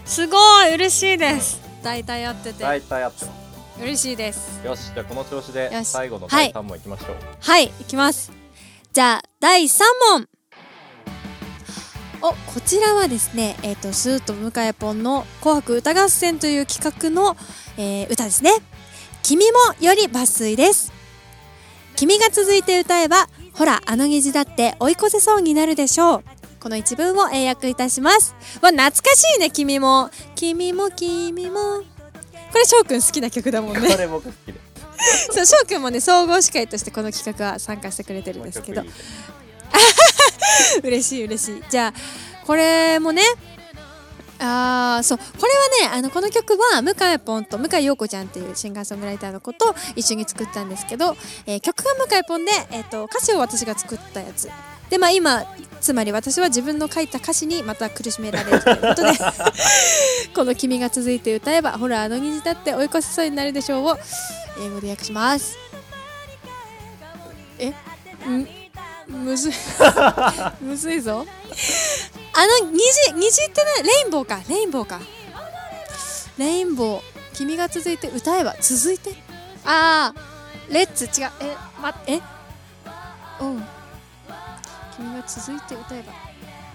[0.05, 1.61] すごい嬉しいです。
[1.83, 2.63] 大体合ってて。
[2.63, 3.31] 大体合ってま
[3.83, 4.61] 嬉しいです。
[4.61, 4.65] す。
[4.65, 6.53] よし、じゃあこの調子で最後のはい。
[6.53, 7.15] 第3問いきましょう。
[7.39, 8.31] はいいきます。
[8.93, 9.79] じゃあ第3
[10.13, 10.27] 問。
[12.23, 17.35] おこちらはですねえっ、とスーと向井ポンの「紅白歌合戦」という企画の、
[17.77, 18.51] えー歌ですね
[19.23, 20.91] 「君も」より抜粋です。
[21.95, 28.35] 君が続いて歌えばほらあの虹だって追い越せそうになるでしょうこの一文を英訳いたします。
[28.61, 30.11] わ懐かしいね君も。
[30.35, 31.81] 君も君も。
[32.51, 33.89] これ翔くん好きな曲だもんね。
[33.89, 34.61] これ僕好きで。
[35.33, 38.83] そう翔くんもね総合司会としてこの企画は参加してくれてるんですけど。
[40.83, 41.63] 嬉しい嬉しい。
[41.67, 43.23] じゃあこれもね
[44.37, 45.23] あーそうこ
[45.81, 54.49] れはねあのこの曲は向井ポンと向井陽子ちゃんっていうシンガーソングライターの子と一緒に作ったんですけど、えー曲が向井ポンで、えー、と歌詞を私が作ったやつ
[54.91, 55.45] でまあ今
[55.79, 59.11] つまり私は自分の書いた歌詞にまた苦しめられるということで
[60.35, 63.97] この「君が続いて歌えばほらあの虹だって追い越せそうになるでしょう」を
[64.63, 65.57] 英語で訳します。
[67.57, 67.69] え？
[68.29, 68.47] ん
[69.07, 69.53] むずい。
[70.61, 71.25] むずいぞ。
[72.33, 72.79] あの虹
[73.15, 74.41] 虹ってねレインボーか。
[74.49, 74.99] レインボーか。
[76.37, 77.01] レインボー
[77.35, 79.11] 君が続いて歌えば続いて？
[79.65, 80.21] ああ
[80.69, 81.31] レッツ違う。
[81.39, 82.19] えまえ？
[83.39, 83.65] うん
[85.01, 86.13] 君が続いて歌えば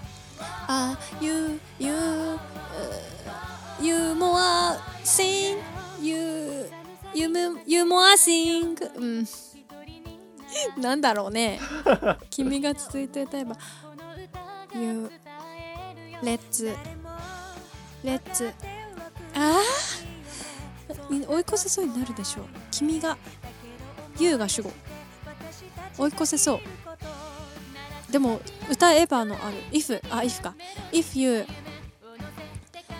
[0.67, 1.93] 「あゆゆ
[3.79, 5.57] ゆもあしん。
[6.01, 6.69] ゆ
[7.13, 9.25] ゆむゆもあしん」うん。
[10.77, 11.59] なんだろうね。
[12.29, 13.55] 君が続いて歌えば
[14.75, 15.09] 「ゆ
[16.21, 16.75] レッツ。
[18.03, 18.53] レッツ。
[19.35, 22.45] ああ追い越せそうになるでしょう。
[22.71, 23.17] 君が
[24.19, 24.71] 「ゆうが主語。
[25.97, 26.59] 追い越せそう。
[28.11, 28.39] でも
[28.69, 30.55] 歌えばのある If あ If か。
[30.91, 31.45] If you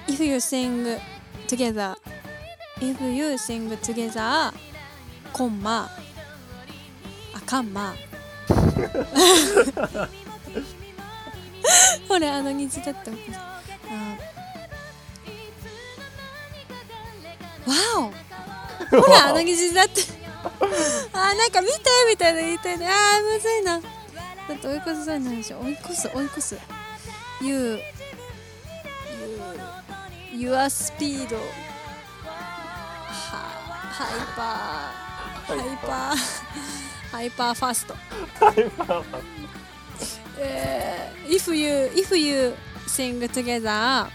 [0.08, 1.00] If you sing
[1.48, 1.96] together
[2.80, 4.54] If you sing together
[5.32, 5.90] コンマ。
[7.34, 7.96] あカンマ。
[12.08, 13.14] ほらあの虹だったあ
[17.68, 19.02] わお。
[19.02, 20.02] ほらあの虹だって。
[21.14, 21.74] あーなんか見て
[22.10, 22.88] みたいな言いたいね。
[22.88, 23.82] あーむずいな
[24.48, 25.60] だって追い越せそうになるでしょ？
[25.60, 26.58] 追い越す追い越す。
[27.42, 27.80] You
[30.34, 31.40] You Your speed は
[33.92, 35.58] ハイパー。
[35.58, 36.16] ハイパー。
[37.12, 37.96] ハイパーファスト。
[40.40, 42.54] えー if you if you
[42.88, 44.08] sing together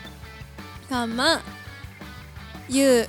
[0.89, 1.43] カンマ
[2.69, 3.07] you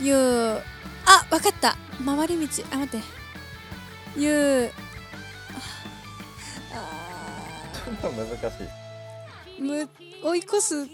[0.00, 1.76] you あわかった。
[2.04, 2.64] 回り道。
[2.72, 3.06] あ待って。
[4.20, 4.70] you
[8.08, 9.60] 難しい。
[9.60, 9.88] ーむ
[10.22, 10.86] 追い越す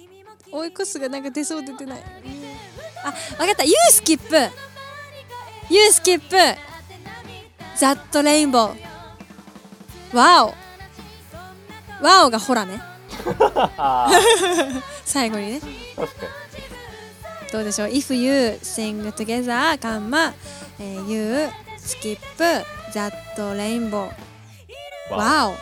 [0.51, 2.03] 追い越すがなんか出そう出てない。
[3.03, 3.65] あわかった。
[3.65, 4.51] You skip
[5.71, 6.23] you skip
[7.79, 8.75] that rainbow
[10.13, 10.55] わお
[12.05, 12.81] わおがほらね。
[15.05, 15.61] 最後にね。
[15.97, 16.27] 確か
[17.53, 20.35] どうでしょう？If you sing together カンマ、
[20.79, 21.49] えー You
[21.79, 24.11] skip that rainbow
[25.11, 25.53] にわお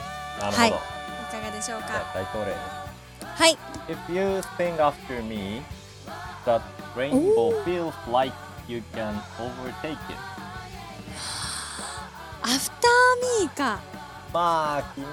[0.40, 0.95] なるほど、はい
[1.56, 1.86] でしょうか？
[1.88, 5.62] あ回答例ですはい If you sing after me,
[6.44, 6.60] that
[6.96, 8.34] rainbow feels like
[8.68, 9.98] you can overtake it.
[12.42, 13.80] アフターミーか
[14.32, 15.04] まあ、君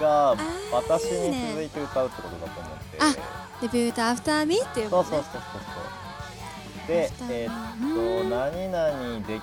[0.00, 0.40] がー
[0.72, 2.98] 私に続いて歌うってことだと思って。
[3.00, 3.14] あ
[3.62, 5.62] デビューとアフターミーっていうことねそうそうそうそう
[6.78, 6.86] そう。
[6.88, 7.10] で、
[7.44, 9.40] えーっと、うん何々でき、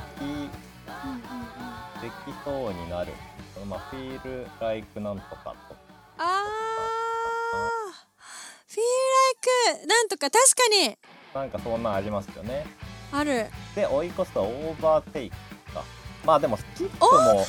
[2.01, 3.13] できそうになる。
[3.67, 5.76] まあ、feel like なんとかと。
[6.17, 8.07] あー
[8.69, 8.81] Feel
[9.73, 10.97] like なんとか確かに。
[11.33, 12.65] なんかそんなんありますよね。
[13.11, 13.47] ある。
[13.75, 15.35] で、追い越すとオーバーテイク
[15.73, 15.83] か。
[16.25, 17.45] まあでも、スキップオも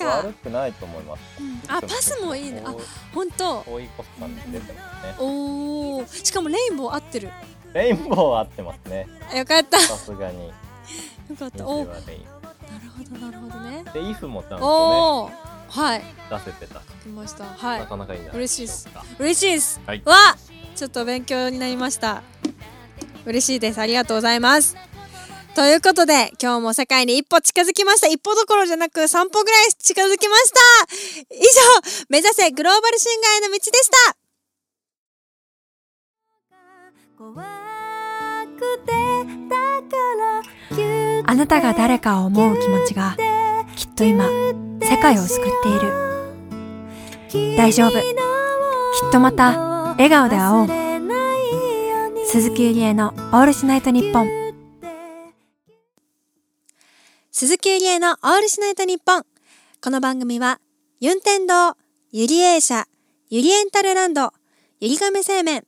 [0.00, 1.20] 悪くないと思います。
[1.40, 1.62] うん。
[1.68, 2.62] あパスもいいね。
[2.64, 2.74] あ
[3.14, 3.64] 本当。
[3.66, 5.14] 追い越す感じ出てますね。
[5.18, 6.24] おー。
[6.24, 7.30] しかもレインボー合ってる。
[7.72, 9.06] レインボー合ってますね。
[9.36, 9.76] よかった。
[9.78, 10.52] よさすがに。
[11.38, 11.66] かった。
[11.66, 12.00] おおなる
[12.96, 13.84] ほどなるほどね。
[13.92, 15.30] で、if もちゃんとおお
[15.68, 15.98] はい。
[16.00, 16.80] ね、出せてた。
[16.80, 17.44] 来ました。
[17.44, 17.80] はい。
[17.80, 18.38] なかなかいいんじゃな。
[18.38, 18.84] い嬉しいっす。
[18.86, 19.06] でしょうか。
[19.18, 19.80] 嬉しいです。
[19.86, 20.02] はい。
[20.04, 20.14] わ
[20.74, 22.22] ちょっと勉強になりました。
[23.26, 23.80] 嬉しいです。
[23.80, 24.76] ありがとうございます。
[25.54, 28.06] ということで今日も世界に一歩近づきました。
[28.06, 30.60] 一歩どころじゃなく三歩ぐらい近づきました。
[31.34, 31.46] 以上
[32.08, 34.16] 目指せグローバルシンガーへの道でした。
[41.26, 43.16] あなたが誰かを思う気持ちが
[43.78, 44.26] きっと今
[44.82, 47.56] 世界を救っている。
[47.56, 47.92] 大丈夫。
[47.92, 49.56] きっとまた
[49.92, 50.68] 笑顔で会おう。
[52.26, 54.28] 鈴木ゆりえのオールシナイトニッポン。
[57.30, 59.22] 鈴木ゆりえのオールシナイトニッポン。
[59.80, 60.58] この番組は
[60.98, 61.76] ユンテン堂
[62.10, 62.88] ゆりえ社
[63.30, 64.32] ゆりエンタルランド
[64.80, 65.64] ゆりがめ製麺。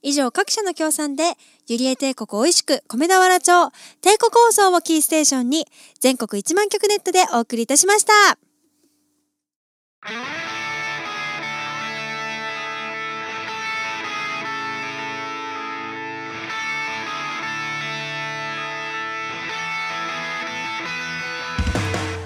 [0.00, 1.24] 以上各社の協賛で
[1.66, 3.70] ゆりえ帝国おいしく米俵町
[4.02, 5.66] 帝国放送をキーステーションに
[5.98, 8.12] 全国1万曲ネットでお送りいたしました。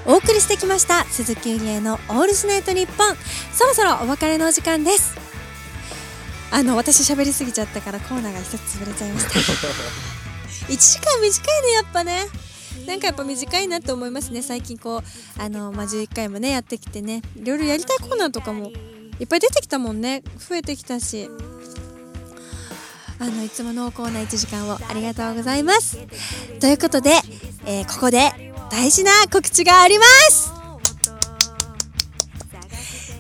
[0.05, 3.17] お送りしてきました鈴木ゆりえのオールシナイトニッポン。
[3.53, 5.38] そろそろお別れのお時間です。
[6.51, 9.39] あの私喋りすぎちゃったからコーナーが一つ潰れちゃいました。
[10.73, 12.27] 1時間短いねやっぱね。
[12.87, 17.23] なんかやっぱ短いなって思いますね最近こうあの、まあ、11回もねやってきてね。
[17.37, 18.71] いろいろやりたいコーナーとかも
[19.21, 20.23] いっぱい出てきたもんね。
[20.39, 21.29] 増えてきたし。
[23.21, 25.99] あのいつものコーナー1時間をありがとうございます。
[26.61, 27.11] ということで、
[27.67, 28.31] えーここで
[28.71, 30.53] 大事な告知があります。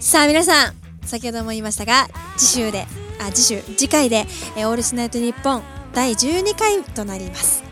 [0.01, 0.75] さあ皆さん
[1.05, 2.87] 先ほども言いましたが次週で
[3.19, 5.63] あ次週次回で、えーオールスナイトニッポン
[5.93, 7.65] 第12回となります。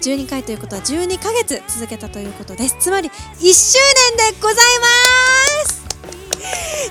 [0.00, 2.76] 12回ということは12ヶ月続けたということです。
[2.78, 3.12] つまり1
[3.52, 3.78] 周
[4.16, 4.56] 年でござい
[5.64, 5.82] ます。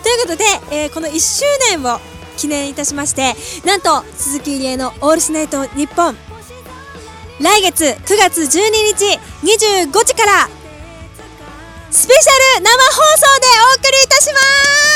[0.03, 1.99] ということで、えーこの1周年を
[2.37, 3.35] 記念いたしまして
[3.65, 6.17] なんと鈴木入江の「オールスナイトニッポン」
[7.41, 10.49] 来月9月12日25時から
[11.91, 14.86] スペシャル生放送でお送りいたします。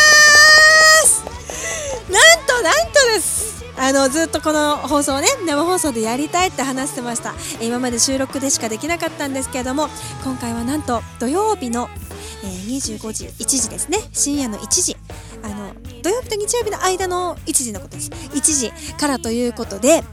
[2.12, 3.64] なんとなんとです。
[3.78, 7.34] あのずっとこの放送をね生放送でやりたいって話してました。
[7.62, 9.88] 今まで収録でしかできなかったんですけれども
[10.24, 11.89] 今回はなんと土曜日の、
[12.43, 13.99] えー25時1時ですね。
[14.14, 14.97] 深夜の1時。
[15.43, 18.09] あの土曜日と日曜日の間の1時のことです。
[18.09, 20.03] 1時からということで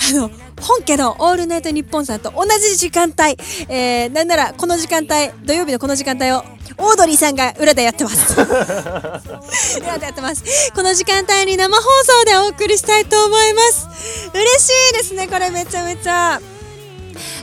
[0.00, 0.30] あの
[0.60, 3.36] 本家の「オールナイトニッポン」さんと同じ時間帯、
[3.68, 6.44] えー、なんならこの時間帯土曜日のこの時間帯を
[6.78, 8.34] オードリーさんが裏でやってます。
[9.80, 10.42] 裏でやってます。
[10.74, 13.88] この時間帯に生放送でお送りしたいと思います。
[14.32, 16.40] 嬉しいですねこれめちゃめちゃ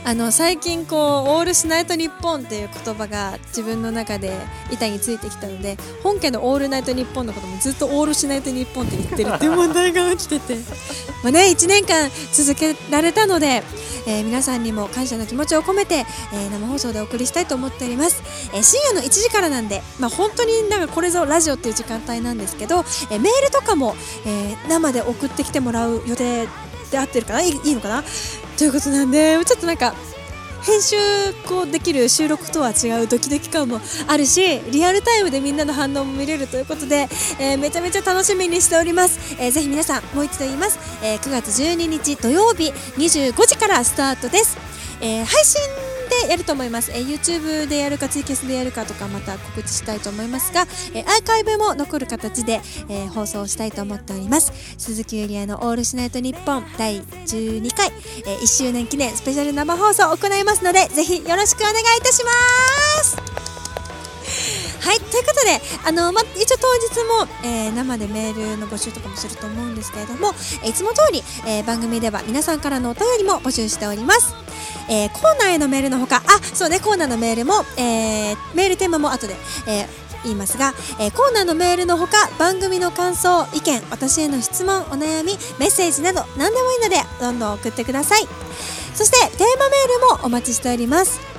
[0.04, 0.96] あの最近こ
[1.26, 4.32] う「オールしないと日本」っていう言葉が自分の中で
[4.70, 10.58] 板についてきたので本家の「オールナイトニッポン」のこともずっと「オールしないと日本」って言ってるっていう問題が起きてて。
[11.22, 13.62] まあね1年間続けられたので、
[14.06, 18.22] えー皆さんにも感謝の気持ちを込めて、えー生放送でお送りしたいと思っております、
[18.52, 23.94] えー深夜の1時からなんで、まあ、本当になんかこれぞラジオっていう時間帯なんですけど、えーメールとかも、
[24.26, 26.48] えー生で送ってきてもらう予定
[26.92, 27.42] で合ってるかな？
[27.42, 28.04] いいいいのかな？
[28.56, 29.94] ということなんでちょっとなんか
[30.64, 30.96] 編集
[31.48, 37.08] こうできる収録とは違うドキドキ感もあるしリアルタイムでみんなの反応も見れるということで、
[37.40, 44.56] えーめちゃめちゃ楽しみにしております、えーぜひ皆さんもう一度言います、えー9月12日土曜日25時からスタートです、
[45.00, 45.60] えー配信
[46.24, 50.62] でやると思います、えー YouTube でやるかツイキャスでやるかとかまた告知したいと思いますが、
[50.94, 54.52] えーアーカイブも残る形で、えー放送したいと思っております。
[54.78, 57.92] 鈴木ゆりえの「オールシナイトニッポン」第12回、
[58.26, 62.30] えー1周年記念スペシャル生放送を行いますのでぜひよろしくお願いいたしま
[63.04, 63.16] す。
[64.80, 70.34] はいということであの、ま、一応当日も、えー生でメールの募集とかもすると思うんですけれども
[70.64, 74.34] えいつも通り、えー番組では皆さんからのお便りも募集しております。
[74.88, 79.34] えーコーナーへのメールのほかあそうねコーナーのメールも、えーメールテーマも後で、
[79.66, 88.28] えー言いますが、えーコーナーのメールのほか番組の感想意見私への質問お悩みメッセージなど何でもいいのでどんどん送ってください。
[88.94, 91.32] そしてテーマメールもお待ちしております。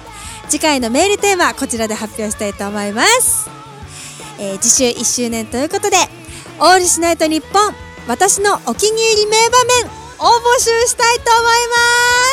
[0.50, 3.50] 次回のメールテーマこちらで発表したいと思います、
[4.40, 5.98] えー次週1周年ということで
[6.60, 7.74] 「オールしないと日本
[8.08, 9.86] 私のお気に入り名場面」
[10.20, 11.44] を募集したいと思い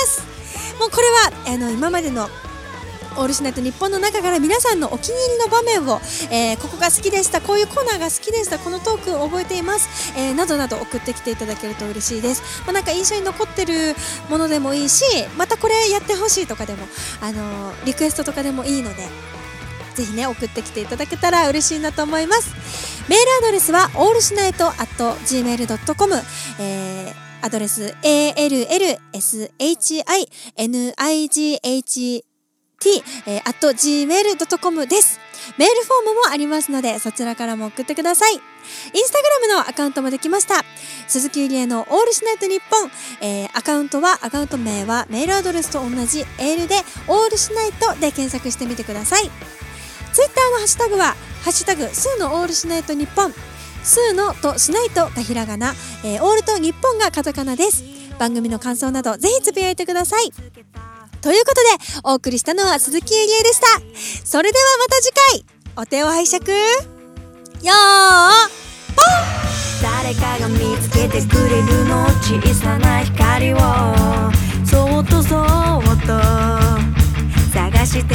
[0.04, 0.30] ます。
[0.81, 2.28] もうこれはあの今までの
[3.18, 6.01] オールシナイト日本の中から皆さんのお気に入りの場面を、
[6.33, 13.95] えーここが好きでしたこういうコーナーが好きでしたこのトークを覚えています、えーなどなど送ってきていただけると嬉しいです、まあ、なんか印象に残ってる
[14.31, 15.05] ものでもいいし
[15.37, 16.87] またこれやってほしいとかでも、
[17.20, 19.09] あのーリクエストとかでもいいので
[19.95, 22.55] ぜひね送ってきていただけたら嬉しいなと思います。
[23.11, 24.87] メールアドレスはオールシナイト at
[25.26, 26.14] gmail.com、
[26.61, 29.01] えーアドレス allshinight
[32.80, 35.20] t、えー、at gmail.com です。
[35.59, 38.32] メールフォームもありますので、そちらからも送ってください。
[38.34, 40.64] インスタグラムのアカウントもできました。
[41.07, 46.76] 鈴木ゆりえのオールシナイトニッポン、えーアカウントは、アカウント名はメールアドレスと同じ L で、
[47.07, 49.30] オールシナイトで検索してみてください。
[50.12, 53.14] ツイッターのハッシュタグは、ハッシュタグ、スーのオールシナイトニッ
[53.81, 55.74] ポン、スーのとしないとがひらがな、
[56.05, 57.85] えーオールと日本がカタカナです。
[58.19, 60.31] 番組の感想など、ぜひつぶやいてください。
[61.20, 63.66] ということで、お送りしたのは鈴木ゆりえでした。
[64.24, 65.12] それではまた次
[65.44, 65.44] 回、
[65.77, 66.52] お手を拝借。
[67.62, 68.70] よー
[69.82, 73.59] 誰かが見つけてくれるの小さな光を
[74.65, 76.20] そっとそっと
[77.52, 78.15] 探して